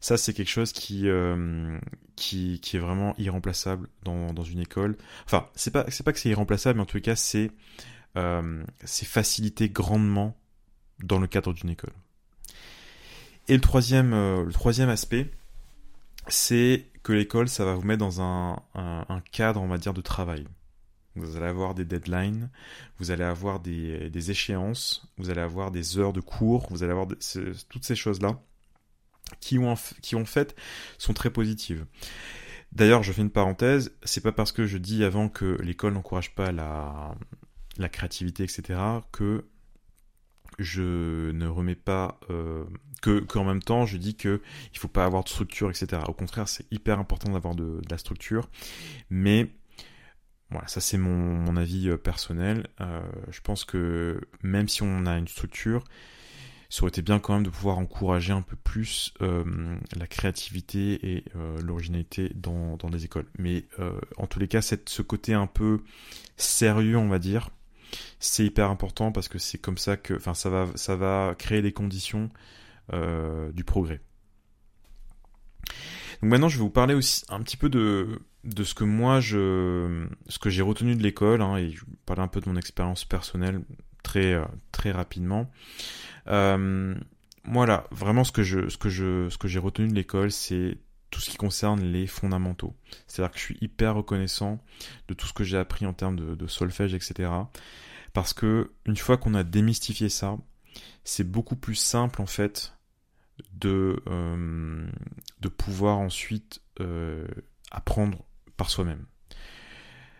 Ça, 0.00 0.16
c'est 0.16 0.32
quelque 0.32 0.48
chose 0.48 0.72
qui, 0.72 1.08
qui, 2.16 2.60
qui, 2.60 2.76
est 2.76 2.80
vraiment 2.80 3.14
irremplaçable 3.18 3.88
dans, 4.04 4.32
dans 4.32 4.44
une 4.44 4.60
école. 4.60 4.96
Enfin, 5.26 5.48
c'est 5.54 5.72
pas, 5.72 5.84
c'est 5.88 6.04
pas 6.04 6.12
que 6.12 6.18
c'est 6.18 6.30
irremplaçable, 6.30 6.76
mais 6.76 6.82
en 6.82 6.86
tout 6.86 7.00
cas, 7.00 7.16
c'est 7.16 7.50
c'est 8.84 9.06
facilité 9.06 9.68
grandement 9.68 10.39
dans 11.02 11.18
le 11.18 11.26
cadre 11.26 11.52
d'une 11.52 11.70
école. 11.70 11.92
Et 13.48 13.54
le 13.54 13.60
troisième, 13.60 14.12
euh, 14.12 14.44
le 14.44 14.52
troisième 14.52 14.88
aspect, 14.88 15.30
c'est 16.28 16.86
que 17.02 17.12
l'école, 17.12 17.48
ça 17.48 17.64
va 17.64 17.74
vous 17.74 17.82
mettre 17.82 18.00
dans 18.00 18.20
un, 18.20 18.62
un, 18.74 19.20
cadre, 19.32 19.60
on 19.60 19.68
va 19.68 19.78
dire, 19.78 19.94
de 19.94 20.00
travail. 20.00 20.46
Vous 21.16 21.36
allez 21.36 21.46
avoir 21.46 21.74
des 21.74 21.84
deadlines, 21.84 22.50
vous 22.98 23.10
allez 23.10 23.24
avoir 23.24 23.58
des, 23.58 24.10
des 24.10 24.30
échéances, 24.30 25.08
vous 25.18 25.30
allez 25.30 25.40
avoir 25.40 25.70
des 25.70 25.98
heures 25.98 26.12
de 26.12 26.20
cours, 26.20 26.68
vous 26.70 26.82
allez 26.82 26.92
avoir 26.92 27.08
toutes 27.68 27.84
ces 27.84 27.96
choses-là 27.96 28.40
qui 29.40 29.58
ont, 29.58 29.74
qui 30.02 30.14
ont 30.14 30.24
fait 30.24 30.54
sont 30.98 31.14
très 31.14 31.30
positives. 31.30 31.84
D'ailleurs, 32.72 33.02
je 33.02 33.12
fais 33.12 33.22
une 33.22 33.30
parenthèse, 33.30 33.92
c'est 34.04 34.20
pas 34.20 34.32
parce 34.32 34.52
que 34.52 34.66
je 34.66 34.78
dis 34.78 35.02
avant 35.02 35.28
que 35.28 35.60
l'école 35.62 35.94
n'encourage 35.94 36.34
pas 36.34 36.52
la, 36.52 37.14
la 37.78 37.88
créativité, 37.88 38.44
etc., 38.44 38.78
que 39.10 39.44
je 40.60 41.30
ne 41.30 41.46
remets 41.46 41.74
pas 41.74 42.20
euh, 42.30 42.64
que 43.02 43.20
qu'en 43.20 43.44
même 43.44 43.62
temps 43.62 43.86
je 43.86 43.96
dis 43.96 44.14
que 44.14 44.42
il 44.72 44.78
faut 44.78 44.88
pas 44.88 45.04
avoir 45.04 45.24
de 45.24 45.28
structure 45.28 45.70
etc 45.70 46.02
au 46.06 46.12
contraire 46.12 46.48
c'est 46.48 46.70
hyper 46.70 46.98
important 46.98 47.32
d'avoir 47.32 47.54
de, 47.54 47.80
la 47.90 47.98
structure. 47.98 48.48
Mais 49.08 49.50
voilà 50.50 50.68
ça 50.68 50.80
c'est 50.80 50.98
mon, 50.98 51.16
mon, 51.16 51.56
avis 51.56 51.88
euh, 51.88 51.96
personnel. 51.96 52.66
Euh, 52.80 53.00
je 53.30 53.40
pense 53.40 53.64
que 53.64 54.20
même 54.42 54.68
si 54.68 54.82
on 54.82 55.06
a 55.06 55.16
une 55.16 55.28
structure 55.28 55.84
ça 56.68 56.82
aurait 56.82 56.90
été 56.90 57.02
bien 57.02 57.18
quand 57.18 57.34
même 57.34 57.42
de 57.42 57.50
pouvoir 57.50 57.78
encourager 57.78 58.32
un 58.32 58.42
peu 58.42 58.54
plus 58.54 59.12
la 59.18 60.06
créativité 60.06 61.16
et 61.16 61.24
l'originalité 61.64 62.30
dans, 62.36 62.76
dans 62.76 62.90
des 62.90 63.04
écoles. 63.04 63.26
Mais 63.38 63.64
en 64.18 64.28
tous 64.28 64.38
les 64.38 64.46
cas 64.46 64.62
cette, 64.62 64.88
ce 64.88 65.02
côté 65.02 65.34
un 65.34 65.48
peu 65.48 65.82
sérieux 66.36 66.96
on 66.96 67.08
va 67.08 67.18
dire 67.18 67.50
c'est 68.18 68.44
hyper 68.44 68.70
important 68.70 69.12
parce 69.12 69.28
que 69.28 69.38
c'est 69.38 69.58
comme 69.58 69.78
ça 69.78 69.96
que, 69.96 70.14
enfin, 70.14 70.34
ça 70.34 70.50
va, 70.50 70.68
ça 70.74 70.96
va 70.96 71.34
créer 71.38 71.62
les 71.62 71.72
conditions 71.72 72.28
euh, 72.92 73.52
du 73.52 73.64
progrès. 73.64 74.00
Donc 76.22 76.30
maintenant, 76.30 76.48
je 76.48 76.56
vais 76.56 76.62
vous 76.62 76.70
parler 76.70 76.94
aussi 76.94 77.24
un 77.28 77.40
petit 77.42 77.56
peu 77.56 77.68
de, 77.68 78.20
de 78.44 78.64
ce 78.64 78.74
que 78.74 78.84
moi, 78.84 79.20
je, 79.20 80.06
ce 80.28 80.38
que 80.38 80.50
j'ai 80.50 80.62
retenu 80.62 80.94
de 80.96 81.02
l'école, 81.02 81.40
hein, 81.42 81.56
et 81.56 81.70
je 81.70 81.80
vais 81.80 81.92
parler 82.06 82.22
un 82.22 82.28
peu 82.28 82.40
de 82.40 82.48
mon 82.48 82.56
expérience 82.56 83.04
personnelle 83.04 83.62
très, 84.02 84.34
euh, 84.34 84.44
très 84.72 84.90
rapidement. 84.90 85.50
Euh, 86.26 86.94
voilà, 87.44 87.86
vraiment 87.90 88.24
ce 88.24 88.32
que 88.32 88.42
je, 88.42 88.68
ce 88.68 88.76
que 88.76 88.88
je, 88.88 89.28
ce 89.30 89.38
que 89.38 89.48
j'ai 89.48 89.58
retenu 89.58 89.88
de 89.88 89.94
l'école, 89.94 90.30
c'est 90.30 90.78
tout 91.10 91.20
ce 91.20 91.30
qui 91.30 91.36
concerne 91.36 91.82
les 91.82 92.06
fondamentaux. 92.06 92.74
C'est-à-dire 93.06 93.32
que 93.32 93.38
je 93.38 93.44
suis 93.44 93.58
hyper 93.60 93.94
reconnaissant 93.94 94.62
de 95.08 95.14
tout 95.14 95.26
ce 95.26 95.32
que 95.32 95.44
j'ai 95.44 95.58
appris 95.58 95.86
en 95.86 95.92
termes 95.92 96.16
de, 96.16 96.46
solfège, 96.46 96.94
etc. 96.94 97.30
Parce 98.12 98.32
que 98.32 98.72
une 98.86 98.96
fois 98.96 99.16
qu'on 99.16 99.34
a 99.34 99.44
démystifié 99.44 100.08
ça, 100.08 100.36
c'est 101.04 101.24
beaucoup 101.24 101.56
plus 101.56 101.74
simple 101.74 102.22
en 102.22 102.26
fait 102.26 102.74
de, 103.52 104.02
euh, 104.08 104.86
de 105.40 105.48
pouvoir 105.48 105.98
ensuite 105.98 106.62
euh, 106.80 107.26
apprendre 107.70 108.24
par 108.56 108.70
soi-même. 108.70 109.06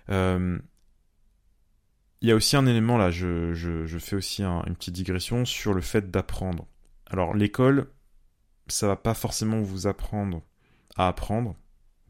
Euh, 0.08 0.58
il 2.22 2.28
y 2.28 2.32
a 2.32 2.34
aussi 2.34 2.56
un 2.56 2.66
élément 2.66 2.98
là, 2.98 3.10
je, 3.10 3.54
je, 3.54 3.98
fais 3.98 4.16
aussi 4.16 4.42
une 4.42 4.74
petite 4.76 4.94
digression 4.94 5.44
sur 5.44 5.72
le 5.72 5.80
fait 5.80 6.10
d'apprendre. 6.10 6.66
Alors 7.06 7.34
l'école, 7.34 7.90
ça 8.66 8.86
va 8.86 8.96
pas 8.96 9.14
forcément 9.14 9.60
vous 9.60 9.86
apprendre 9.86 10.42
à 10.96 11.08
apprendre, 11.08 11.56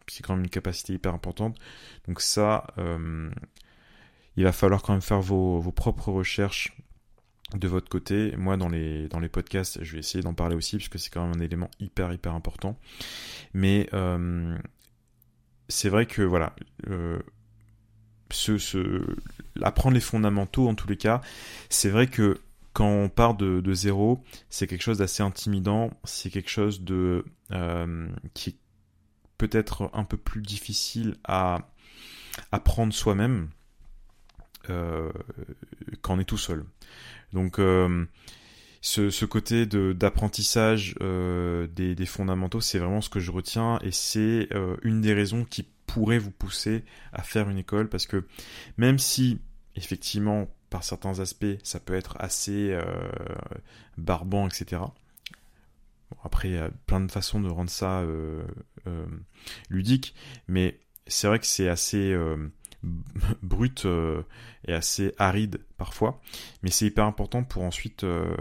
c'est 0.09 0.25
quand 0.25 0.35
même 0.35 0.45
une 0.45 0.51
capacité 0.51 0.93
hyper 0.95 1.15
importante. 1.15 1.59
Donc 2.09 2.21
ça, 2.21 2.67
il 4.37 4.45
va 4.45 4.53
falloir 4.53 4.83
quand 4.83 4.93
même 4.93 5.03
faire 5.03 5.21
vos, 5.21 5.61
propres 5.73 6.11
recherches 6.11 6.73
de 7.55 7.69
votre 7.69 7.89
côté. 7.89 8.35
Moi, 8.37 8.57
dans 8.57 8.69
les, 8.69 9.09
dans 9.09 9.21
les 9.21 9.29
podcasts, 9.29 9.83
je 9.83 9.93
vais 9.93 9.99
essayer 9.99 10.23
d'en 10.23 10.35
parler 10.35 10.57
aussi, 10.57 10.77
puisque 10.77 10.99
c'est 10.99 11.11
quand 11.11 11.27
même 11.27 11.37
un 11.37 11.45
élément 11.45 11.71
hyper, 11.81 12.13
hyper 12.13 12.35
important. 12.35 12.79
Mais 13.55 13.89
euh, 13.93 14.57
c'est 15.69 15.89
vrai 15.89 16.07
que, 16.07 16.23
voilà, 16.23 16.55
euh, 16.89 17.19
ce, 18.31 19.05
apprendre 19.63 19.95
les 19.95 20.01
fondamentaux, 20.01 20.69
en 20.69 20.75
tous 20.75 20.89
les 20.89 20.97
cas, 20.97 21.21
c'est 21.69 21.91
vrai 21.91 22.07
que 22.07 22.41
quand 22.73 22.89
on 22.89 23.09
part 23.09 23.35
de, 23.35 23.75
zéro, 23.75 24.23
c'est 24.49 24.69
quelque 24.69 24.83
chose 24.83 24.99
d'assez 24.99 25.25
intimidant, 25.25 25.91
c'est 26.05 26.31
quelque 26.31 26.51
chose 26.51 26.83
de 26.83 27.25
euh, 27.51 28.09
qui 28.33 28.57
peut-être 29.41 29.91
un 29.95 30.05
peu 30.05 30.19
plus 30.19 30.43
difficile 30.43 31.17
à 31.25 31.71
apprendre 32.53 32.93
soi-même 32.93 33.49
euh, 34.69 35.11
quand 36.03 36.17
on 36.17 36.21
est 36.21 36.25
tout 36.25 36.37
seul. 36.37 36.67
Donc 37.33 37.59
euh, 37.59 38.05
ce, 38.83 39.25
côté 39.25 39.65
d'apprentissage 39.65 40.95
euh, 41.01 41.67
des, 41.69 42.05
fondamentaux, 42.05 42.61
c'est 42.61 42.79
vraiment 42.79 43.01
ce 43.01 43.09
que 43.09 43.19
je 43.19 43.31
retiens 43.31 43.79
et 43.83 43.93
c'est 43.93 44.49
euh, 44.53 44.77
une 44.83 45.01
des 45.01 45.15
raisons 45.15 45.47
qui 45.47 45.67
pourrait 45.87 46.19
vous 46.19 46.33
pousser 46.33 46.85
à 47.15 47.23
faire 47.23 47.49
une 47.49 47.57
école 47.57 47.89
parce 47.89 48.07
que 48.07 48.27
même 48.77 48.99
si 48.99 49.41
effectivement 49.75 50.49
par 50.69 50.85
certains 50.85 51.19
aspects 51.19 51.57
ça 51.63 51.81
peut 51.81 51.95
être 51.95 52.17
assez 52.21 52.79
barbant, 53.97 54.47
etc. 54.47 54.83
Après, 56.25 56.49
il 56.49 56.55
y 56.55 56.59
a 56.59 56.71
plein 56.87 57.01
de 57.01 57.11
façons 57.11 57.41
de 57.41 57.49
rendre 57.49 57.71
ça 57.71 58.05
ludique, 59.69 60.15
mais 60.49 60.79
c'est 61.07 61.27
vrai 61.27 61.39
que 61.39 61.47
c'est 61.47 61.69
assez 61.69 62.15
euh, 63.85 64.23
et 64.67 64.73
assez 64.73 65.15
aride 65.19 65.61
parfois, 65.77 66.21
mais 66.63 66.71
c'est 66.71 66.87
hyper 66.87 67.05
important 67.05 67.45
pour 67.45 67.63
ensuite 67.63 68.05
euh, 68.05 68.37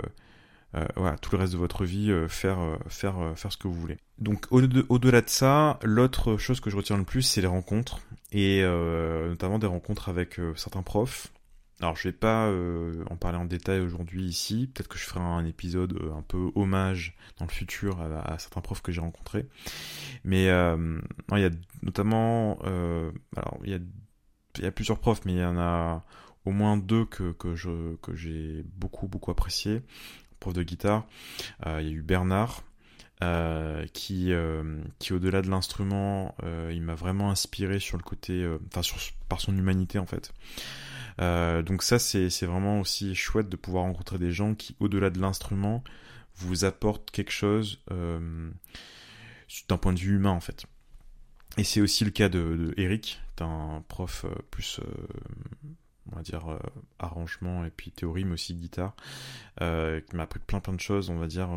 euh, 0.76 0.86
voilà, 0.96 1.18
tout 1.18 1.32
le 1.32 1.40
reste 1.40 1.54
de 1.54 1.58
votre 1.58 1.86
vie 1.86 2.14
faire, 2.28 2.60
faire, 2.88 3.34
faire 3.36 3.52
ce 3.52 3.58
que 3.58 3.68
vous 3.68 3.74
voulez. 3.74 3.98
Donc 4.20 4.46
au-delà 4.52 5.22
de 5.22 5.30
ça, 5.30 5.80
l'autre 5.84 6.38
chose 6.38 6.60
que 6.60 6.70
je 6.70 6.76
retiens 6.76 6.98
le 6.98 7.06
plus, 7.06 7.22
c'est 7.22 7.42
les 7.42 7.48
rencontres, 7.48 8.02
et 8.32 8.62
notamment 8.64 9.60
des 9.60 9.68
rencontres 9.68 10.10
avec 10.10 10.40
certains 10.56 10.84
profs. 10.84 11.32
Alors 11.82 11.96
je 11.96 12.10
vais 12.10 12.13
pas 12.13 12.52
en 13.10 13.15
parler 13.15 13.38
en 13.38 13.46
détail 13.46 13.80
aujourd'hui 13.80 14.26
ici, 14.26 14.70
peut-être 14.74 14.89
que 14.89 14.98
je 14.98 15.06
ferai 15.06 15.22
un 15.22 15.46
épisode 15.46 15.98
un 16.15 16.22
peu 16.22 16.52
hommage 16.56 17.15
dans 17.38 17.46
le 17.46 17.52
futur 17.52 18.02
à, 18.02 18.38
certains 18.38 18.62
profs 18.62 18.82
que 18.82 18.92
j'ai 18.92 19.02
rencontrés. 19.02 19.48
Mais 20.26 20.44
il 20.44 21.39
y 21.39 21.46
a 21.46 21.50
notamment, 21.84 22.60
alors 23.36 23.60
il 23.63 23.72
y 23.72 23.76
a 23.76 23.80
y 24.58 24.65
a 24.65 24.72
plusieurs 24.72 25.00
profs, 25.00 25.26
mais 25.26 25.34
il 25.34 25.39
y 25.39 25.46
en 25.46 25.58
a 25.58 26.04
au 26.46 26.52
moins 26.52 26.78
deux 26.78 27.06
que, 27.06 27.32
que 27.34 27.56
je 27.56 27.96
que 27.98 28.15
j'ai 28.15 28.63
beaucoup 28.76 29.08
beaucoup 29.08 29.32
apprécié. 29.32 29.82
Prof 30.39 30.54
de 30.54 30.63
guitare, 30.63 31.06
euh, 31.65 31.82
il 31.82 31.88
y 31.88 31.92
a 31.92 31.94
eu 31.94 32.02
Bernard. 32.02 32.63
Euh, 33.22 33.86
qui, 33.92 34.32
euh, 34.32 34.82
qui 34.98 35.12
au-delà 35.12 35.42
de 35.42 35.50
l'instrument, 35.50 36.34
il 36.72 36.82
m'a 36.82 36.96
vraiment 36.96 37.32
inspiré 37.32 37.80
sur 37.80 37.98
le 37.98 38.04
côté, 38.04 38.50
enfin 38.74 38.82
par 39.28 39.42
son 39.42 39.58
humanité 39.58 40.00
en 40.00 40.06
fait. 40.06 40.32
Donc 41.20 41.84
ça 41.84 42.00
c'est 42.00 42.46
vraiment 42.46 42.80
aussi 42.80 43.14
chouette 43.14 43.50
de 43.50 43.58
pouvoir 43.58 43.84
rencontrer 43.84 44.18
des 44.18 44.32
gens 44.32 44.56
qui 44.56 44.76
au-delà 44.80 45.10
de 45.10 45.20
l'instrument 45.20 45.84
vous 46.36 46.64
apportent 46.64 47.12
quelque 47.12 47.32
chose 47.32 47.84
d'un 47.90 49.78
point 49.78 49.94
de 49.94 50.00
vue 50.00 50.16
humain 50.16 50.32
en 50.32 50.40
fait. 50.40 50.66
Et 51.58 51.64
c'est 51.64 51.82
aussi 51.82 52.06
le 52.06 52.12
cas 52.12 52.30
de, 52.30 52.74
Eric, 52.78 53.20
un 53.42 53.84
prof 53.88 54.26
euh, 54.26 54.34
plus, 54.52 54.80
euh, 54.80 55.08
on 56.12 56.16
va 56.16 56.22
dire, 56.22 56.48
euh, 56.50 56.60
arrangement 57.00 57.66
et 57.66 57.70
puis 57.70 57.92
théorie, 57.92 58.26
mais 58.26 58.34
aussi 58.34 58.56
guitare, 58.56 58.96
qui 59.58 60.16
m'a 60.16 60.24
appris 60.24 60.40
plein 60.40 60.60
plein 60.60 60.74
de 60.74 60.80
choses, 60.80 61.10
on 61.10 61.18
va 61.18 61.28
dire, 61.28 61.50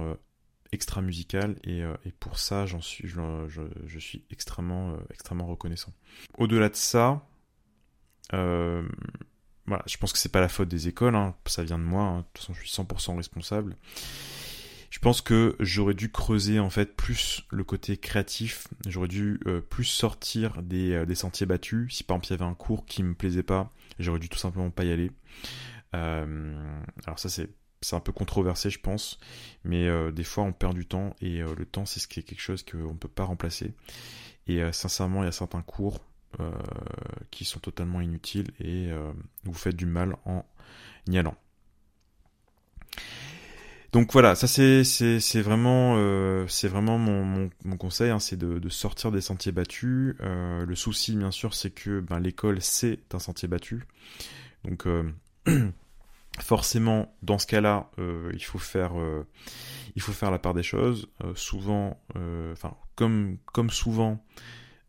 extra 0.73 1.03
musicales, 1.03 1.57
et, 1.65 1.85
pour 2.19 2.39
ça, 2.39 2.67
j'en 2.67 2.81
suis, 2.81 3.07
je, 3.07 3.99
suis 3.99 4.25
extrêmement, 4.31 4.97
extrêmement 5.11 5.47
reconnaissant. 5.47 5.93
Au-delà 6.39 6.69
de 6.69 6.77
ça, 6.77 7.27
voilà, 9.73 9.85
je 9.87 9.97
pense 9.97 10.13
que 10.13 10.19
c'est 10.19 10.29
pas 10.29 10.43
la 10.43 10.51
faute 10.51 10.69
des 10.69 10.87
écoles, 10.89 11.15
hein, 11.15 11.35
ça 11.47 11.65
vient 11.65 11.79
de 11.79 11.85
moi, 11.85 12.03
hein, 12.03 12.19
de 12.19 12.25
toute 12.35 12.39
façon 12.39 12.53
je 12.53 12.61
suis 12.61 12.71
100% 12.71 13.17
responsable. 13.17 13.77
Je 14.91 14.99
pense 14.99 15.23
que 15.23 15.57
j'aurais 15.61 15.95
dû 15.95 16.13
creuser 16.13 16.61
en 16.61 16.69
fait 16.69 16.95
plus 16.95 17.43
le 17.49 17.65
côté 17.65 17.97
créatif. 17.97 18.69
J'aurais 18.87 19.09
dû 19.09 19.41
euh, 19.47 19.63
plus 19.63 19.85
sortir 19.85 20.59
euh, 20.59 21.07
des, 21.07 21.15
sentiers 21.15 21.47
battus. 21.47 21.97
Si 21.97 22.05
par 22.05 22.17
exemple 22.17 22.27
il 22.27 22.31
y 22.33 22.43
avait 22.43 22.51
un 22.51 22.55
cours 22.55 22.85
qui 22.85 23.03
me 23.03 23.15
plaisait 23.15 23.43
pas, 23.43 23.73
j'aurais 23.99 24.19
dû 24.19 24.29
tout 24.29 24.39
simplement 24.39 24.69
pas 24.69 24.85
y 24.85 24.93
aller. 24.93 25.11
Euh, 25.95 26.75
alors 27.07 27.19
ça 27.19 27.31
c'est 27.31 27.97
un 27.97 28.01
peu 28.01 28.13
controversé, 28.13 28.69
je 28.69 28.81
pense, 28.81 29.19
mais 29.65 29.89
des 30.13 30.25
fois 30.25 30.45
on 30.45 30.53
perd 30.53 30.75
du 30.75 30.85
temps 30.85 31.17
et 31.23 31.39
le 31.39 31.65
temps 31.65 31.87
c'est 31.87 31.99
ce 31.99 32.07
qui 32.07 32.21
est 32.21 32.23
quelque 32.23 32.43
chose 32.43 32.63
qu'on 32.63 32.93
ne 32.93 32.99
peut 32.99 33.09
pas 33.09 33.25
remplacer. 33.25 33.73
Et 34.47 34.61
sincèrement, 34.73 35.23
il 35.23 35.27
y 35.27 35.29
a 35.29 35.33
certains 35.33 35.63
cours 35.63 36.05
qui 37.31 37.45
sont 37.45 37.61
totalement 37.61 38.01
inutiles 38.01 38.53
et 38.61 38.91
vous 39.45 39.55
faites 39.55 39.77
du 39.77 39.87
mal 39.87 40.17
en 40.25 40.45
y 41.09 41.19
allant. 41.19 41.37
Donc 43.93 44.11
voilà, 44.15 44.35
ça 44.35 44.47
c'est 44.47 45.43
vraiment 45.43 45.97
euh, 45.99 46.47
vraiment 46.65 46.97
mon, 46.97 47.51
conseil, 47.77 48.11
hein, 48.11 48.19
c'est 48.19 48.39
de, 48.39 48.69
sortir 48.71 49.13
des 49.13 49.21
sentiers 49.21 49.53
battus. 49.53 50.17
Euh, 50.23 50.65
le 50.65 50.75
souci 50.75 51.15
bien 51.15 51.31
sûr 51.31 51.53
c'est 51.53 51.71
que 51.71 52.01
ben, 52.01 52.19
l'école 52.19 52.63
c'est 52.63 53.15
un 53.15 53.19
sentier 53.19 53.49
battu, 53.49 53.85
donc 54.65 54.87
euh, 54.87 55.13
forcément 56.41 57.15
dans 57.23 57.37
ce 57.37 57.47
cas-là 57.47 57.91
il 58.33 58.43
faut 58.43 58.59
faire 58.59 58.93
il 59.95 60.01
faut 60.01 60.13
faire 60.13 60.31
la 60.31 60.39
part 60.39 60.55
des 60.55 60.63
choses. 60.63 61.11
souvent, 61.35 62.01
enfin 62.51 62.75
comme 62.97 63.37
comme 63.53 63.69
souvent, 63.69 64.25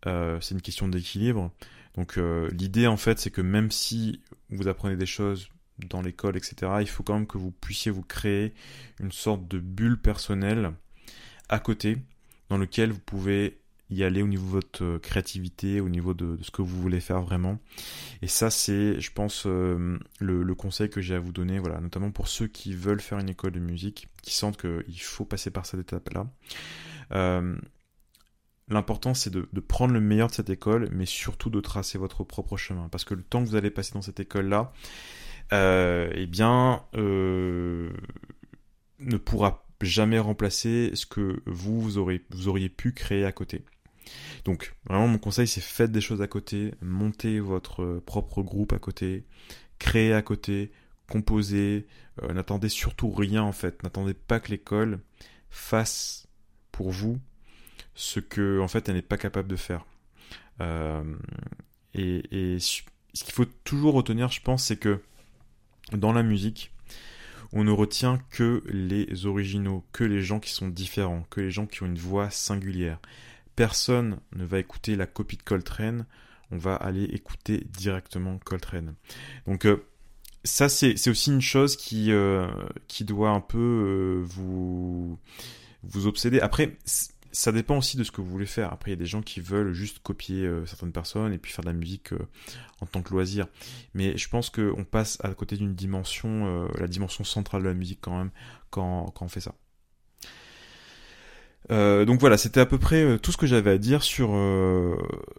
c'est 0.06 0.52
une 0.52 0.62
question 0.62 0.88
d'équilibre. 0.88 1.52
Donc 1.96 2.18
l'idée 2.52 2.88
en 2.88 2.98
fait 2.98 3.20
c'est 3.20 3.30
que 3.30 3.42
même 3.42 3.72
si 3.72 4.22
vous 4.50 4.68
apprenez 4.68 4.96
des 4.96 5.06
choses 5.06 5.50
dans 5.80 6.02
l'école, 6.02 6.38
etc., 6.38 6.72
il 6.82 6.88
faut 6.88 7.04
quand 7.04 7.16
même 7.16 7.28
que 7.28 7.38
vous 7.38 7.52
puissiez 7.52 7.92
vous 7.92 8.04
créer 8.04 8.54
une 9.00 9.12
sorte 9.12 9.48
de 9.48 9.60
bulle 9.60 10.00
personnelle 10.00 10.74
à 11.50 11.60
côté, 11.60 11.98
dans 12.50 12.58
lequel 12.58 12.92
vous 12.92 13.00
pouvez 13.00 13.60
y 13.89 14.04
aller 14.04 14.22
au 14.22 14.28
niveau 14.28 14.46
de 14.46 14.52
votre 14.52 14.84
euh, 14.84 15.00
créativité, 15.00 15.80
au 15.80 15.89
niveau 15.89 16.13
de, 16.13 16.38
ce 16.42 16.52
que 16.52 16.62
vous 16.62 16.82
voulez 16.82 17.00
faire 17.00 17.22
vraiment. 17.22 17.60
Et 18.22 18.28
ça, 18.28 18.50
c'est, 18.50 19.00
je 19.00 19.12
pense, 19.12 19.44
euh, 19.46 20.00
le, 20.20 20.56
conseil 20.56 20.89
que 20.89 21.02
j'ai 21.02 21.16
à 21.16 21.20
vous 21.20 21.32
donner, 21.32 21.60
voilà, 21.60 21.80
notamment 21.80 22.12
pour 22.12 22.28
ceux 22.28 22.48
qui 22.48 22.74
veulent 22.74 23.02
faire 23.02 23.20
une 23.20 23.30
école 23.30 23.52
de 23.52 23.60
musique, 23.60 24.08
qui 24.22 24.34
sentent 24.34 24.58
qu'il 24.58 25.02
faut 25.02 25.26
passer 25.26 25.52
par 25.52 25.66
cette 25.66 25.82
étape-là. 25.82 26.28
Euh, 27.12 27.56
L'important, 28.74 29.14
c'est 29.14 29.30
de, 29.30 29.46
prendre 29.60 29.94
le 29.94 30.02
meilleur 30.02 30.30
de 30.30 30.34
cette 30.34 30.50
école, 30.50 30.90
mais 30.92 31.06
surtout 31.06 31.52
de 31.52 31.62
tracer 31.62 32.00
votre 32.00 32.24
propre 32.24 32.58
chemin. 32.58 32.90
Parce 32.90 33.06
que 33.06 33.14
le 33.14 33.22
temps 33.22 33.44
que 33.44 33.50
vous 33.50 33.56
allez 33.56 33.70
passer 33.70 33.94
dans 33.94 34.02
cette 34.02 34.20
école-là, 34.20 34.74
euh, 35.54 36.10
eh 36.16 36.26
bien, 36.26 36.84
euh, 36.96 37.92
ne 39.00 39.18
pourra 39.18 39.68
jamais 39.82 40.18
remplacer 40.18 40.92
ce 40.96 41.06
que 41.06 41.42
vous, 41.46 41.82
vous, 41.82 41.92
vous 42.32 42.48
auriez 42.48 42.70
pu 42.70 42.94
créer 42.94 43.26
à 43.26 43.32
côté. 43.32 43.64
Donc, 44.44 44.76
vraiment, 44.90 45.08
mon 45.08 45.20
conseil, 45.20 45.48
c'est 45.48 45.62
faites 45.62 45.92
des 45.92 46.02
choses 46.02 46.24
à 46.24 46.28
côté, 46.28 46.74
montez 46.82 47.40
votre 47.40 48.02
propre 48.06 48.42
groupe 48.42 48.74
à 48.74 48.80
côté, 48.80 49.26
créez 49.78 50.14
à 50.14 50.24
côté, 50.24 50.72
composez, 51.08 51.86
euh, 52.24 52.34
n'attendez 52.34 52.70
surtout 52.70 53.12
rien 53.12 53.44
en 53.44 53.52
fait, 53.52 53.84
n'attendez 53.84 54.14
pas 54.14 54.40
que 54.40 54.50
l'école 54.50 55.00
fasse 55.50 56.28
pour 56.72 56.90
vous 56.90 57.20
ce 57.95 58.19
que 58.19 58.60
en 58.60 58.67
fait 58.67 58.89
elle 58.89 58.95
n'est 58.95 59.01
pas 59.01 59.17
capable 59.17 59.47
de 59.47 59.56
faire. 59.56 59.86
et, 61.93 62.23
et 62.32 62.60
ce 62.60 62.82
qu'il 63.23 63.34
faut 63.34 63.45
toujours 63.45 63.93
retenir, 63.93 64.29
je 64.29 64.41
pense, 64.41 64.65
c'est 64.65 64.77
que 64.77 65.01
dans 65.91 66.13
la 66.13 66.23
musique, 66.23 66.73
on 67.51 67.63
ne 67.63 67.71
retient 67.71 68.19
que 68.32 68.63
les 68.67 69.25
originaux, 69.25 69.86
que 69.91 70.03
les 70.03 70.23
gens 70.23 70.39
qui 70.39 70.51
sont 70.51 70.67
différents, 70.67 71.25
que 71.29 71.41
les 71.41 71.51
gens 71.51 71.67
qui 71.67 71.84
ont 71.84 71.86
une 71.86 71.97
voix 71.97 72.29
singulière. 72.29 72.99
Personne 73.56 74.19
ne 74.36 74.43
va 74.43 74.60
écouter 74.60 74.95
la 74.95 75.06
copie 75.06 75.38
de 75.38 75.43
Coltrane, 75.43 76.08
on 76.49 76.58
va 76.58 76.75
aller 76.75 77.03
écouter 77.03 77.67
directement 77.77 78.39
Coltrane. 78.39 78.95
Donc 79.45 79.65
euh, 79.65 79.86
ça 80.43 80.67
c'est 80.67 81.08
aussi 81.08 81.32
une 81.32 81.41
chose 81.41 81.75
qui, 81.77 82.12
euh, 82.12 82.47
qui 82.88 83.06
doit 83.06 83.29
un 83.29 83.41
peu 83.41 83.60
euh, 83.60 84.23
vous, 84.25 85.19
vous 85.84 86.08
obséder. 86.08 86.39
Après, 86.39 86.75
ça 87.34 87.52
dépend 87.52 87.78
aussi 87.80 87.98
de 87.98 88.04
ce 88.04 88.12
que 88.12 88.22
vous 88.22 88.30
voulez 88.30 88.46
faire. 88.46 88.72
Après, 88.72 88.91
il 88.91 88.93
y 88.93 88.98
a 88.98 89.00
des 89.00 89.08
gens 89.08 89.24
qui 89.24 89.41
veulent 89.41 89.74
juste 89.74 90.00
copier 90.00 90.46
euh, 90.46 90.65
certaines 90.67 90.91
personnes 90.91 91.34
et 91.34 91.39
puis 91.39 91.52
faire 91.52 91.63
de 91.63 91.69
la 91.69 91.76
musique 91.76 92.13
euh, 92.13 92.19
en 92.80 92.86
tant 92.86 93.02
que 93.02 93.10
loisir. 93.10 93.48
Mais 93.96 94.15
je 94.15 94.30
pense 94.30 94.52
qu'on 94.52 94.86
passe 94.86 95.17
à 95.24 95.34
côté 95.34 95.58
d'une 95.58 95.74
dimension, 95.74 96.46
euh, 96.46 96.67
la 96.80 96.88
dimension 96.88 97.24
centrale 97.24 97.63
de 97.63 97.67
la 97.67 97.74
musique 97.74 98.00
quand 98.02 98.15
même, 98.15 98.30
quand, 98.69 99.12
quand 99.15 99.26
on 99.26 99.30
fait 99.30 99.41
ça. 99.41 99.56
donc 102.06 102.19
voilà, 102.19 102.38
c'était 102.38 102.60
à 102.60 102.67
peu 102.67 102.78
près 102.78 103.17
tout 103.17 103.32
ce 103.32 103.38
que 103.38 103.48
j'avais 103.48 103.72
à 103.72 103.78
dire 103.80 104.04
sur 104.04 104.30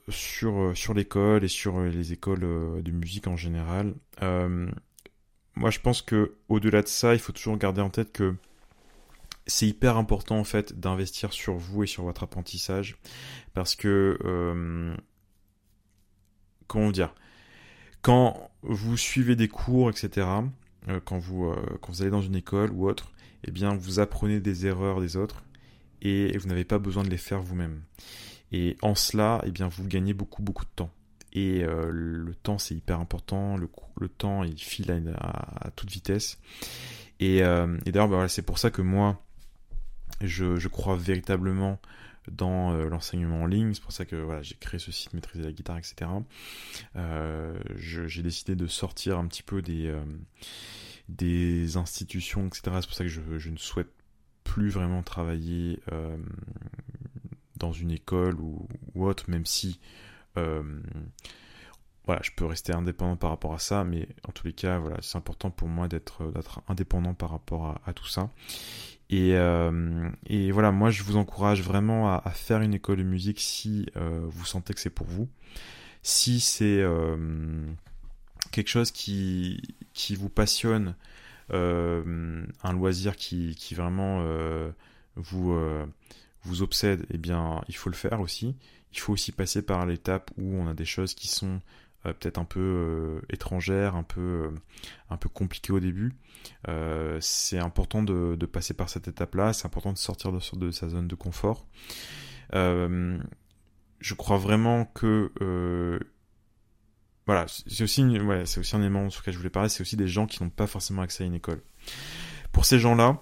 sur 0.08 0.72
sur 0.74 0.94
l'école 0.94 1.44
et 1.44 1.48
sur 1.48 1.80
les 1.80 2.12
écoles 2.12 2.40
de 2.82 2.90
musique 2.90 3.28
en 3.28 3.36
général. 3.36 3.94
moi, 4.20 5.70
je 5.70 5.78
pense 5.80 6.02
que 6.02 6.34
au-delà 6.48 6.82
de 6.82 6.88
ça, 6.88 7.14
il 7.14 7.20
faut 7.20 7.32
toujours 7.32 7.56
garder 7.58 7.82
en 7.82 7.90
tête 7.90 8.10
que 8.12 8.34
c'est 9.46 9.66
hyper 9.66 9.96
important 9.96 10.38
en 10.38 10.44
fait 10.44 10.78
d'investir 10.78 11.32
sur 11.32 11.56
vous 11.56 11.84
et 11.84 11.86
sur 11.86 12.04
votre 12.04 12.22
apprentissage. 12.22 12.96
Parce 13.52 13.74
que 13.74 14.18
euh, 14.24 14.96
comment 16.66 16.90
dire? 16.90 17.14
Quand 18.02 18.50
vous 18.62 18.96
suivez 18.96 19.36
des 19.36 19.48
cours 19.48 19.90
etc 19.90 20.26
euh, 20.88 21.00
quand 21.04 21.18
vous 21.18 21.46
euh, 21.46 21.78
quand 21.80 21.92
vous 21.92 22.02
allez 22.02 22.10
dans 22.10 22.22
une 22.22 22.36
école 22.36 22.70
ou 22.72 22.88
autre 22.88 23.12
eh 23.44 23.50
bien 23.50 23.74
vous 23.74 23.98
apprenez 24.00 24.40
des 24.40 24.66
erreurs 24.66 25.00
des 25.00 25.16
autres 25.16 25.44
et 26.02 26.36
vous 26.36 26.48
n'avez 26.48 26.64
pas 26.64 26.78
besoin 26.78 27.02
de 27.02 27.08
les 27.08 27.16
faire 27.16 27.40
vous-même. 27.40 27.82
Et 28.52 28.76
en 28.82 28.94
cela 28.94 29.42
eh 29.46 29.50
bien 29.50 29.68
vous 29.68 29.86
gagnez 29.86 30.14
beaucoup 30.14 30.42
beaucoup 30.42 30.64
de 30.64 30.70
temps. 30.76 30.90
Et 31.32 31.62
le 31.62 32.34
temps 32.42 32.58
c'est 32.58 32.74
hyper 32.74 33.00
important. 33.00 33.56
Le, 33.56 33.68
le 34.00 34.08
temps 34.08 34.44
il 34.44 34.58
file 34.58 34.90
à, 35.18 35.66
à, 35.66 35.70
toute 35.70 35.90
vitesse. 35.90 36.38
Et, 37.20 37.38
et 37.38 37.42
d'ailleurs 37.42 38.08
bah, 38.08 38.16
voilà, 38.16 38.28
c'est 38.28 38.42
pour 38.42 38.58
ça 38.58 38.70
que 38.70 38.82
moi 38.82 39.23
je, 40.20 40.68
crois 40.68 40.96
véritablement 40.96 41.78
dans 42.30 42.72
euh, 42.72 42.88
l'enseignement 42.88 43.42
en 43.42 43.46
ligne. 43.46 43.74
C'est 43.74 43.82
pour 43.82 43.92
ça 43.92 44.04
que 44.04 44.16
voilà, 44.16 44.42
j'ai 44.42 44.54
créé 44.54 44.78
ce 44.78 44.92
site 44.92 45.12
Maîtriser 45.14 45.44
la 45.44 45.52
guitare, 45.52 45.78
etc. 45.78 46.10
Euh, 46.96 47.58
j'ai 47.76 48.22
décidé 48.22 48.56
de 48.56 48.66
sortir 48.66 49.18
un 49.18 49.26
petit 49.26 49.42
peu 49.42 49.62
des, 49.62 49.88
euh, 49.88 50.04
des 51.08 51.76
institutions, 51.76 52.46
etc. 52.46 52.62
C'est 52.80 52.86
pour 52.86 52.94
ça 52.94 53.04
que 53.04 53.10
je, 53.10 53.50
ne 53.50 53.56
souhaite 53.56 53.90
plus 54.42 54.70
vraiment 54.70 55.02
travailler 55.02 55.80
dans 57.56 57.72
une 57.72 57.90
école 57.90 58.38
ou, 58.40 58.68
autre, 58.94 59.30
même 59.30 59.46
si 59.46 59.80
voilà, 62.06 62.20
je 62.22 62.30
peux 62.36 62.44
rester 62.44 62.74
indépendant 62.74 63.16
par 63.16 63.30
rapport 63.30 63.54
à 63.54 63.58
ça, 63.58 63.82
mais 63.82 64.06
en 64.28 64.32
tous 64.32 64.46
les 64.46 64.52
cas, 64.52 64.78
voilà, 64.78 64.98
c'est 65.00 65.16
important 65.16 65.50
pour 65.50 65.68
moi 65.68 65.88
d'être 65.88 66.30
indépendant 66.68 67.14
par 67.14 67.30
rapport 67.30 67.80
à 67.86 67.92
tout 67.94 68.06
ça. 68.06 68.30
Et, 69.10 69.34
euh, 69.34 70.08
et, 70.26 70.50
voilà, 70.50 70.72
moi 70.72 70.90
je 70.90 71.02
vous 71.02 71.16
encourage 71.16 71.62
vraiment 71.62 72.10
à, 72.10 72.30
faire 72.30 72.62
une 72.62 72.74
école 72.74 72.98
de 72.98 73.02
musique 73.02 73.40
si 73.40 73.86
euh, 73.96 74.24
vous 74.26 74.44
sentez 74.46 74.74
que 74.74 74.80
c'est 74.80 74.90
pour 74.90 75.06
vous. 75.06 75.28
Si 76.02 76.40
c'est 76.40 76.80
euh, 76.80 77.66
quelque 78.50 78.68
chose 78.68 78.90
qui, 78.90 79.60
qui 79.92 80.16
vous 80.16 80.28
passionne, 80.28 80.94
un 81.50 82.72
loisir 82.72 83.16
qui, 83.16 83.54
qui 83.56 83.74
vraiment 83.74 84.24
vous, 85.16 85.54
vous 86.42 86.62
obsède, 86.62 87.06
eh 87.10 87.18
bien 87.18 87.62
il 87.68 87.76
faut 87.76 87.90
le 87.90 87.96
faire 87.96 88.20
aussi. 88.20 88.56
Il 88.92 89.00
faut 89.00 89.12
aussi 89.12 89.32
passer 89.32 89.60
par 89.62 89.84
l'étape 89.86 90.30
où 90.38 90.54
on 90.54 90.68
a 90.68 90.74
des 90.74 90.84
choses 90.84 91.14
qui 91.14 91.28
sont 91.28 91.60
peut-être 92.12 92.38
un 92.38 92.44
peu 92.44 92.60
euh, 92.60 93.20
étrangère, 93.30 93.96
un 93.96 94.02
peu, 94.02 94.20
euh, 94.20 94.50
un 95.10 95.16
peu 95.16 95.28
compliqué 95.28 95.72
au 95.72 95.80
début. 95.80 96.12
c'est 97.20 97.58
important 97.58 98.02
de, 98.02 98.36
de, 98.36 98.46
passer 98.46 98.74
par 98.74 98.88
cette 98.88 99.08
étape-là, 99.08 99.52
c'est 99.52 99.66
important 99.66 99.92
de 99.92 99.98
sortir 99.98 100.32
de, 100.32 100.70
sa 100.70 100.88
zone 100.88 101.08
de 101.08 101.14
confort. 101.14 101.66
je 102.52 104.14
crois 104.16 104.38
vraiment 104.38 104.84
que 104.84 105.32
voilà, 107.26 107.46
c'est 107.48 107.82
aussi, 107.82 108.04
ouais, 108.04 108.42
aussi 108.42 108.76
un 108.76 108.80
élément 108.80 109.08
sur 109.08 109.22
lequel 109.22 109.32
je 109.32 109.38
voulais 109.38 109.50
parler, 109.50 109.70
c'est 109.70 109.80
aussi 109.80 109.96
des 109.96 110.08
gens 110.08 110.26
qui 110.26 110.42
n'ont 110.42 110.50
pas 110.50 110.66
forcément 110.66 111.00
accès 111.00 111.24
à 111.24 111.26
une 111.26 111.34
école. 111.34 111.62
Pour 112.52 112.66
ces 112.66 112.78
gens-là, 112.78 113.18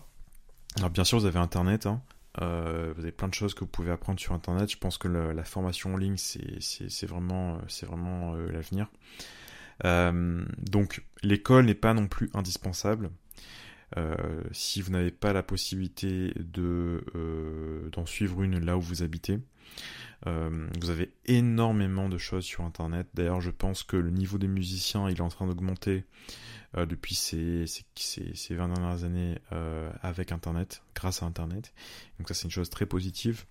alors 0.76 0.90
bien 0.90 1.04
sûr 1.04 1.20
vous 1.20 1.26
avez 1.26 1.38
Internet, 1.38 1.86
hein, 1.86 2.02
euh, 2.40 2.92
vous 2.96 3.02
avez 3.02 3.12
plein 3.12 3.28
de 3.28 3.34
choses 3.34 3.54
que 3.54 3.60
vous 3.60 3.70
pouvez 3.70 3.90
apprendre 3.90 4.18
sur 4.18 4.32
Internet. 4.32 4.70
Je 4.70 4.78
pense 4.78 4.98
que 4.98 5.08
la 5.08 5.44
formation 5.44 5.94
en 5.94 5.96
ligne, 5.96 6.16
c'est 6.16 7.06
vraiment, 7.06 7.58
c'est 7.68 7.86
vraiment 7.86 8.34
euh, 8.34 8.50
l'avenir. 8.50 8.88
Euh, 9.84 10.44
donc, 10.58 11.04
l'école 11.22 11.66
n'est 11.66 11.74
pas 11.74 11.94
non 11.94 12.06
plus 12.06 12.30
indispensable. 12.34 13.10
Si 14.52 14.80
vous 14.80 14.90
n'avez 14.90 15.10
pas 15.10 15.32
la 15.32 15.42
possibilité 15.42 16.32
de 16.36 17.04
d'en 17.92 18.06
suivre 18.06 18.42
une 18.42 18.64
là 18.64 18.76
où 18.76 18.80
vous 18.80 19.02
habitez, 19.02 19.38
vous 20.24 20.90
avez 20.90 21.12
énormément 21.26 22.08
de 22.08 22.18
choses 22.18 22.44
sur 22.44 22.64
Internet. 22.64 23.08
D'ailleurs, 23.14 23.40
je 23.40 23.50
pense 23.50 23.82
que 23.82 23.96
le 23.96 24.10
niveau 24.10 24.38
des 24.38 24.48
musiciens, 24.48 25.08
il 25.08 25.18
est 25.18 25.20
en 25.20 25.28
train 25.28 25.46
d'augmenter 25.46 26.04
euh, 26.78 26.86
depuis 26.86 27.14
ces, 27.14 27.66
ces, 27.66 28.34
ces, 28.34 28.54
20 28.54 28.68
dernières 28.68 29.04
années 29.04 29.38
euh, 29.52 29.90
avec 30.00 30.32
Internet, 30.32 30.82
grâce 30.94 31.22
à 31.22 31.26
Internet. 31.26 31.74
Donc 32.18 32.28
ça 32.28 32.34
c'est 32.34 32.44
une 32.44 32.50
chose 32.50 32.70
très 32.70 32.86
positive. 32.86 33.44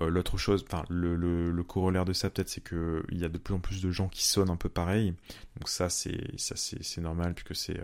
Euh, 0.00 0.08
L'autre 0.08 0.38
chose, 0.38 0.64
enfin 0.68 0.84
le, 0.88 1.16
le, 1.16 1.50
le, 1.50 1.64
corollaire 1.64 2.04
de 2.04 2.12
ça 2.12 2.30
peut-être, 2.30 2.48
c'est 2.48 2.60
que 2.60 3.02
il 3.10 3.18
y 3.18 3.24
a 3.24 3.28
de 3.28 3.38
plus 3.38 3.54
en 3.54 3.58
plus 3.58 3.82
de 3.82 3.90
gens 3.90 4.08
qui 4.08 4.24
sonnent 4.24 4.50
un 4.50 4.56
peu 4.56 4.68
pareil. 4.68 5.14
Donc 5.56 5.68
ça 5.68 5.88
c'est 5.90 6.38
ça 6.38 6.54
c'est 6.54 7.00
normal 7.00 7.34
puisque 7.34 7.56
c'est 7.56 7.80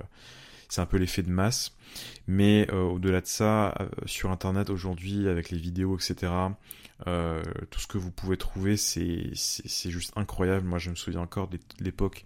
c'est 0.70 0.80
un 0.80 0.86
peu 0.86 0.96
l'effet 0.96 1.22
de 1.22 1.30
masse. 1.30 1.76
Mais 2.26 2.66
euh, 2.72 2.82
au-delà 2.82 3.20
de 3.20 3.26
ça, 3.26 3.74
euh, 3.80 3.88
sur 4.06 4.30
Internet 4.30 4.70
aujourd'hui, 4.70 5.28
avec 5.28 5.50
les 5.50 5.58
vidéos, 5.58 5.96
etc., 5.96 6.32
euh, 7.06 7.42
tout 7.70 7.80
ce 7.80 7.86
que 7.86 7.98
vous 7.98 8.10
pouvez 8.10 8.36
trouver, 8.36 8.76
c'est 8.76 9.34
juste 9.34 10.12
incroyable. 10.16 10.66
Moi, 10.66 10.78
je 10.78 10.90
me 10.90 10.94
souviens 10.94 11.20
encore 11.20 11.48
de 11.48 11.58
l'époque 11.80 12.24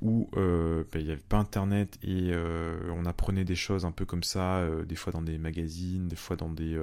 où 0.00 0.30
ben, 0.32 0.84
il 0.94 1.04
n'y 1.04 1.12
avait 1.12 1.20
pas 1.20 1.38
Internet 1.38 1.98
et 2.02 2.32
on 2.34 3.04
apprenait 3.04 3.44
des 3.44 3.56
choses 3.56 3.84
un 3.84 3.92
peu 3.92 4.04
comme 4.04 4.22
ça, 4.22 4.64
des 4.86 4.94
fois 4.94 5.12
dans 5.12 5.22
des 5.22 5.38
magazines, 5.38 6.08
des 6.08 6.16
fois 6.16 6.36
dans 6.36 6.50
des... 6.50 6.80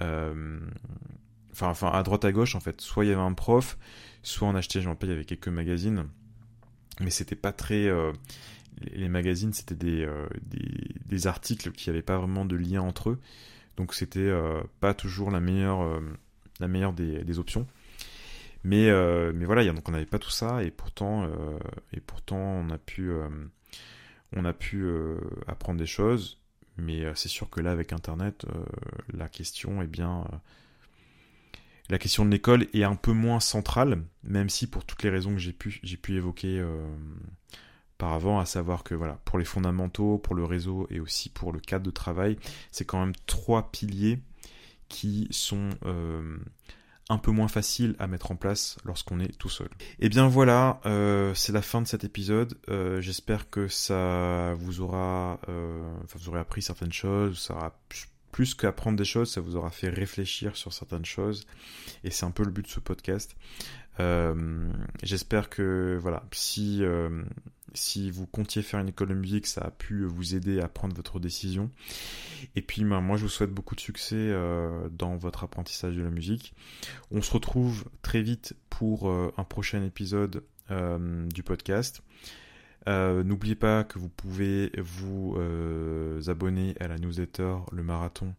Enfin, 0.00 1.70
enfin, 1.70 1.90
à 1.90 2.02
droite 2.02 2.26
à 2.26 2.32
gauche, 2.32 2.54
en 2.54 2.60
fait. 2.60 2.82
Soit 2.82 3.06
il 3.06 3.08
y 3.08 3.12
avait 3.12 3.22
un 3.22 3.32
prof, 3.32 3.78
soit 4.22 4.46
on 4.46 4.54
achetait, 4.54 4.82
je 4.82 4.86
me 4.86 4.92
rappelle, 4.92 5.08
il 5.08 5.12
y 5.12 5.16
avait 5.16 5.24
quelques 5.24 5.48
magazines, 5.48 6.04
mais 7.00 7.08
c'était 7.10 7.34
pas 7.34 7.52
très 7.52 7.88
les 8.80 9.08
magazines, 9.08 9.52
c'était 9.52 9.74
des, 9.74 10.04
euh, 10.04 10.26
des, 11.06 11.26
articles 11.26 11.72
qui 11.72 11.88
n'avaient 11.88 12.02
pas 12.02 12.18
vraiment 12.18 12.44
de 12.44 12.56
lien 12.56 12.82
entre 12.82 13.10
eux. 13.10 13.20
Donc 13.76 13.94
c'était 13.94 14.20
euh, 14.20 14.62
pas 14.80 14.94
toujours 14.94 15.30
la 15.30 15.40
meilleure, 15.40 15.82
euh, 15.82 16.00
la 16.60 16.68
meilleure 16.68 16.92
des, 16.92 17.24
des, 17.24 17.38
options. 17.38 17.66
Mais, 18.64 18.90
mais 19.32 19.44
voilà, 19.44 19.64
donc 19.72 19.88
on 19.88 19.92
n'avait 19.92 20.06
pas 20.06 20.18
tout 20.18 20.30
ça 20.30 20.64
et 20.64 20.72
pourtant, 20.72 21.30
et 21.92 22.00
pourtant 22.00 22.36
on 22.36 22.68
a 22.70 22.78
pu, 22.78 23.12
on 24.32 24.44
a 24.44 24.52
pu 24.52 24.84
apprendre 25.46 25.78
des 25.78 25.86
choses. 25.86 26.40
Mais 26.76 27.04
c'est 27.14 27.28
sûr 27.28 27.48
que 27.48 27.60
là, 27.60 27.70
avec 27.70 27.92
Internet, 27.92 28.44
la 29.12 29.28
question 29.28 29.82
est 29.82 29.86
bien 29.86 30.24
la 31.90 31.98
question 31.98 32.24
de 32.24 32.30
l'école 32.30 32.66
est 32.74 32.82
un 32.82 32.96
peu 32.96 33.12
moins 33.12 33.38
centrale, 33.38 34.02
même 34.24 34.48
si 34.48 34.66
pour 34.66 34.84
toutes 34.84 35.04
les 35.04 35.10
raisons 35.10 35.34
que 35.34 35.38
j'ai 35.38 35.52
pu, 35.52 35.78
j'ai 35.84 35.96
pu 35.96 36.16
évoquer 36.16 36.60
par 37.98 38.12
avant, 38.12 38.38
à 38.38 38.46
savoir 38.46 38.84
que 38.84 38.94
voilà, 38.94 39.18
pour 39.24 39.38
les 39.38 39.44
fondamentaux, 39.44 40.18
pour 40.18 40.34
le 40.34 40.44
réseau 40.44 40.86
et 40.90 41.00
aussi 41.00 41.28
pour 41.28 41.52
le 41.52 41.60
cadre 41.60 41.84
de 41.84 41.90
travail, 41.90 42.38
c'est 42.70 42.84
quand 42.84 43.00
même 43.00 43.14
trois 43.26 43.70
piliers 43.70 44.18
qui 44.88 45.26
sont 45.30 45.70
euh, 45.84 46.38
un 47.08 47.18
peu 47.18 47.30
moins 47.30 47.48
faciles 47.48 47.96
à 47.98 48.06
mettre 48.06 48.30
en 48.30 48.36
place 48.36 48.76
lorsqu'on 48.84 49.18
est 49.20 49.36
tout 49.38 49.48
seul. 49.48 49.68
Et 49.98 50.06
eh 50.06 50.08
bien 50.08 50.28
voilà, 50.28 50.80
euh, 50.86 51.34
c'est 51.34 51.52
la 51.52 51.62
fin 51.62 51.80
de 51.80 51.86
cet 51.86 52.04
épisode. 52.04 52.58
Euh, 52.68 53.00
j'espère 53.00 53.50
que 53.50 53.68
ça 53.68 54.54
vous 54.54 54.80
aura, 54.80 55.40
vous 55.46 56.28
aurez 56.28 56.40
appris 56.40 56.62
certaines 56.62 56.92
choses, 56.92 57.38
ça 57.38 57.54
aura 57.54 57.78
plus 58.36 58.54
qu'apprendre 58.54 58.98
des 58.98 59.04
choses, 59.06 59.32
ça 59.32 59.40
vous 59.40 59.56
aura 59.56 59.70
fait 59.70 59.88
réfléchir 59.88 60.58
sur 60.58 60.70
certaines 60.74 61.06
choses. 61.06 61.46
Et 62.04 62.10
c'est 62.10 62.26
un 62.26 62.30
peu 62.30 62.44
le 62.44 62.50
but 62.50 62.66
de 62.66 62.70
ce 62.70 62.80
podcast. 62.80 63.34
J'espère 65.02 65.48
que 65.48 65.98
voilà, 66.00 66.24
si 66.32 66.82
si 67.76 68.10
vous 68.10 68.26
comptiez 68.26 68.62
faire 68.62 68.80
une 68.80 68.88
école 68.88 69.08
de 69.08 69.14
musique, 69.14 69.46
ça 69.46 69.62
a 69.62 69.70
pu 69.70 70.04
vous 70.04 70.34
aider 70.34 70.60
à 70.60 70.68
prendre 70.68 70.94
votre 70.96 71.20
décision. 71.20 71.70
Et 72.54 72.62
puis 72.62 72.84
ben, 72.84 73.00
moi 73.00 73.16
je 73.16 73.22
vous 73.22 73.28
souhaite 73.28 73.52
beaucoup 73.52 73.74
de 73.74 73.80
succès 73.80 74.16
euh, 74.16 74.88
dans 74.90 75.16
votre 75.16 75.44
apprentissage 75.44 75.94
de 75.96 76.02
la 76.02 76.10
musique. 76.10 76.54
On 77.10 77.22
se 77.22 77.32
retrouve 77.32 77.84
très 78.02 78.22
vite 78.22 78.54
pour 78.70 79.08
euh, 79.08 79.32
un 79.36 79.44
prochain 79.44 79.82
épisode 79.82 80.42
euh, 80.70 81.26
du 81.28 81.42
podcast. 81.42 82.02
N'oubliez 82.88 83.56
pas 83.56 83.82
que 83.82 83.98
vous 83.98 84.08
pouvez 84.08 84.70
vous 84.78 85.36
abonner 86.28 86.76
à 86.78 86.86
la 86.86 86.98
newsletter 86.98 87.56
Le 87.72 87.82
Marathon 87.82 88.32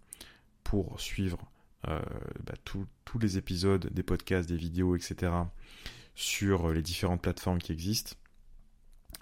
pour 0.63 1.02
suivre 1.02 1.38
bah, 1.84 2.56
tous 2.63 3.20
les 3.20 3.38
épisodes 3.38 3.88
des 3.94 4.04
podcasts, 4.04 4.50
des 4.50 4.58
vidéos, 4.58 4.96
etc. 4.96 5.32
sur 6.16 6.70
les 6.72 6.82
différentes 6.82 7.22
plateformes 7.22 7.60
qui 7.60 7.72
existent. 7.72 8.16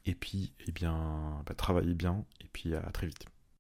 Et 0.06 0.16
puis, 0.16 0.54
eh 0.68 0.72
bien, 0.72 1.44
bah, 1.46 1.54
travaillez 1.56 1.94
bien 1.94 2.26
et 2.42 2.48
puis 2.52 2.76
à 2.76 2.82
très 2.92 3.08
vite. 3.08 3.26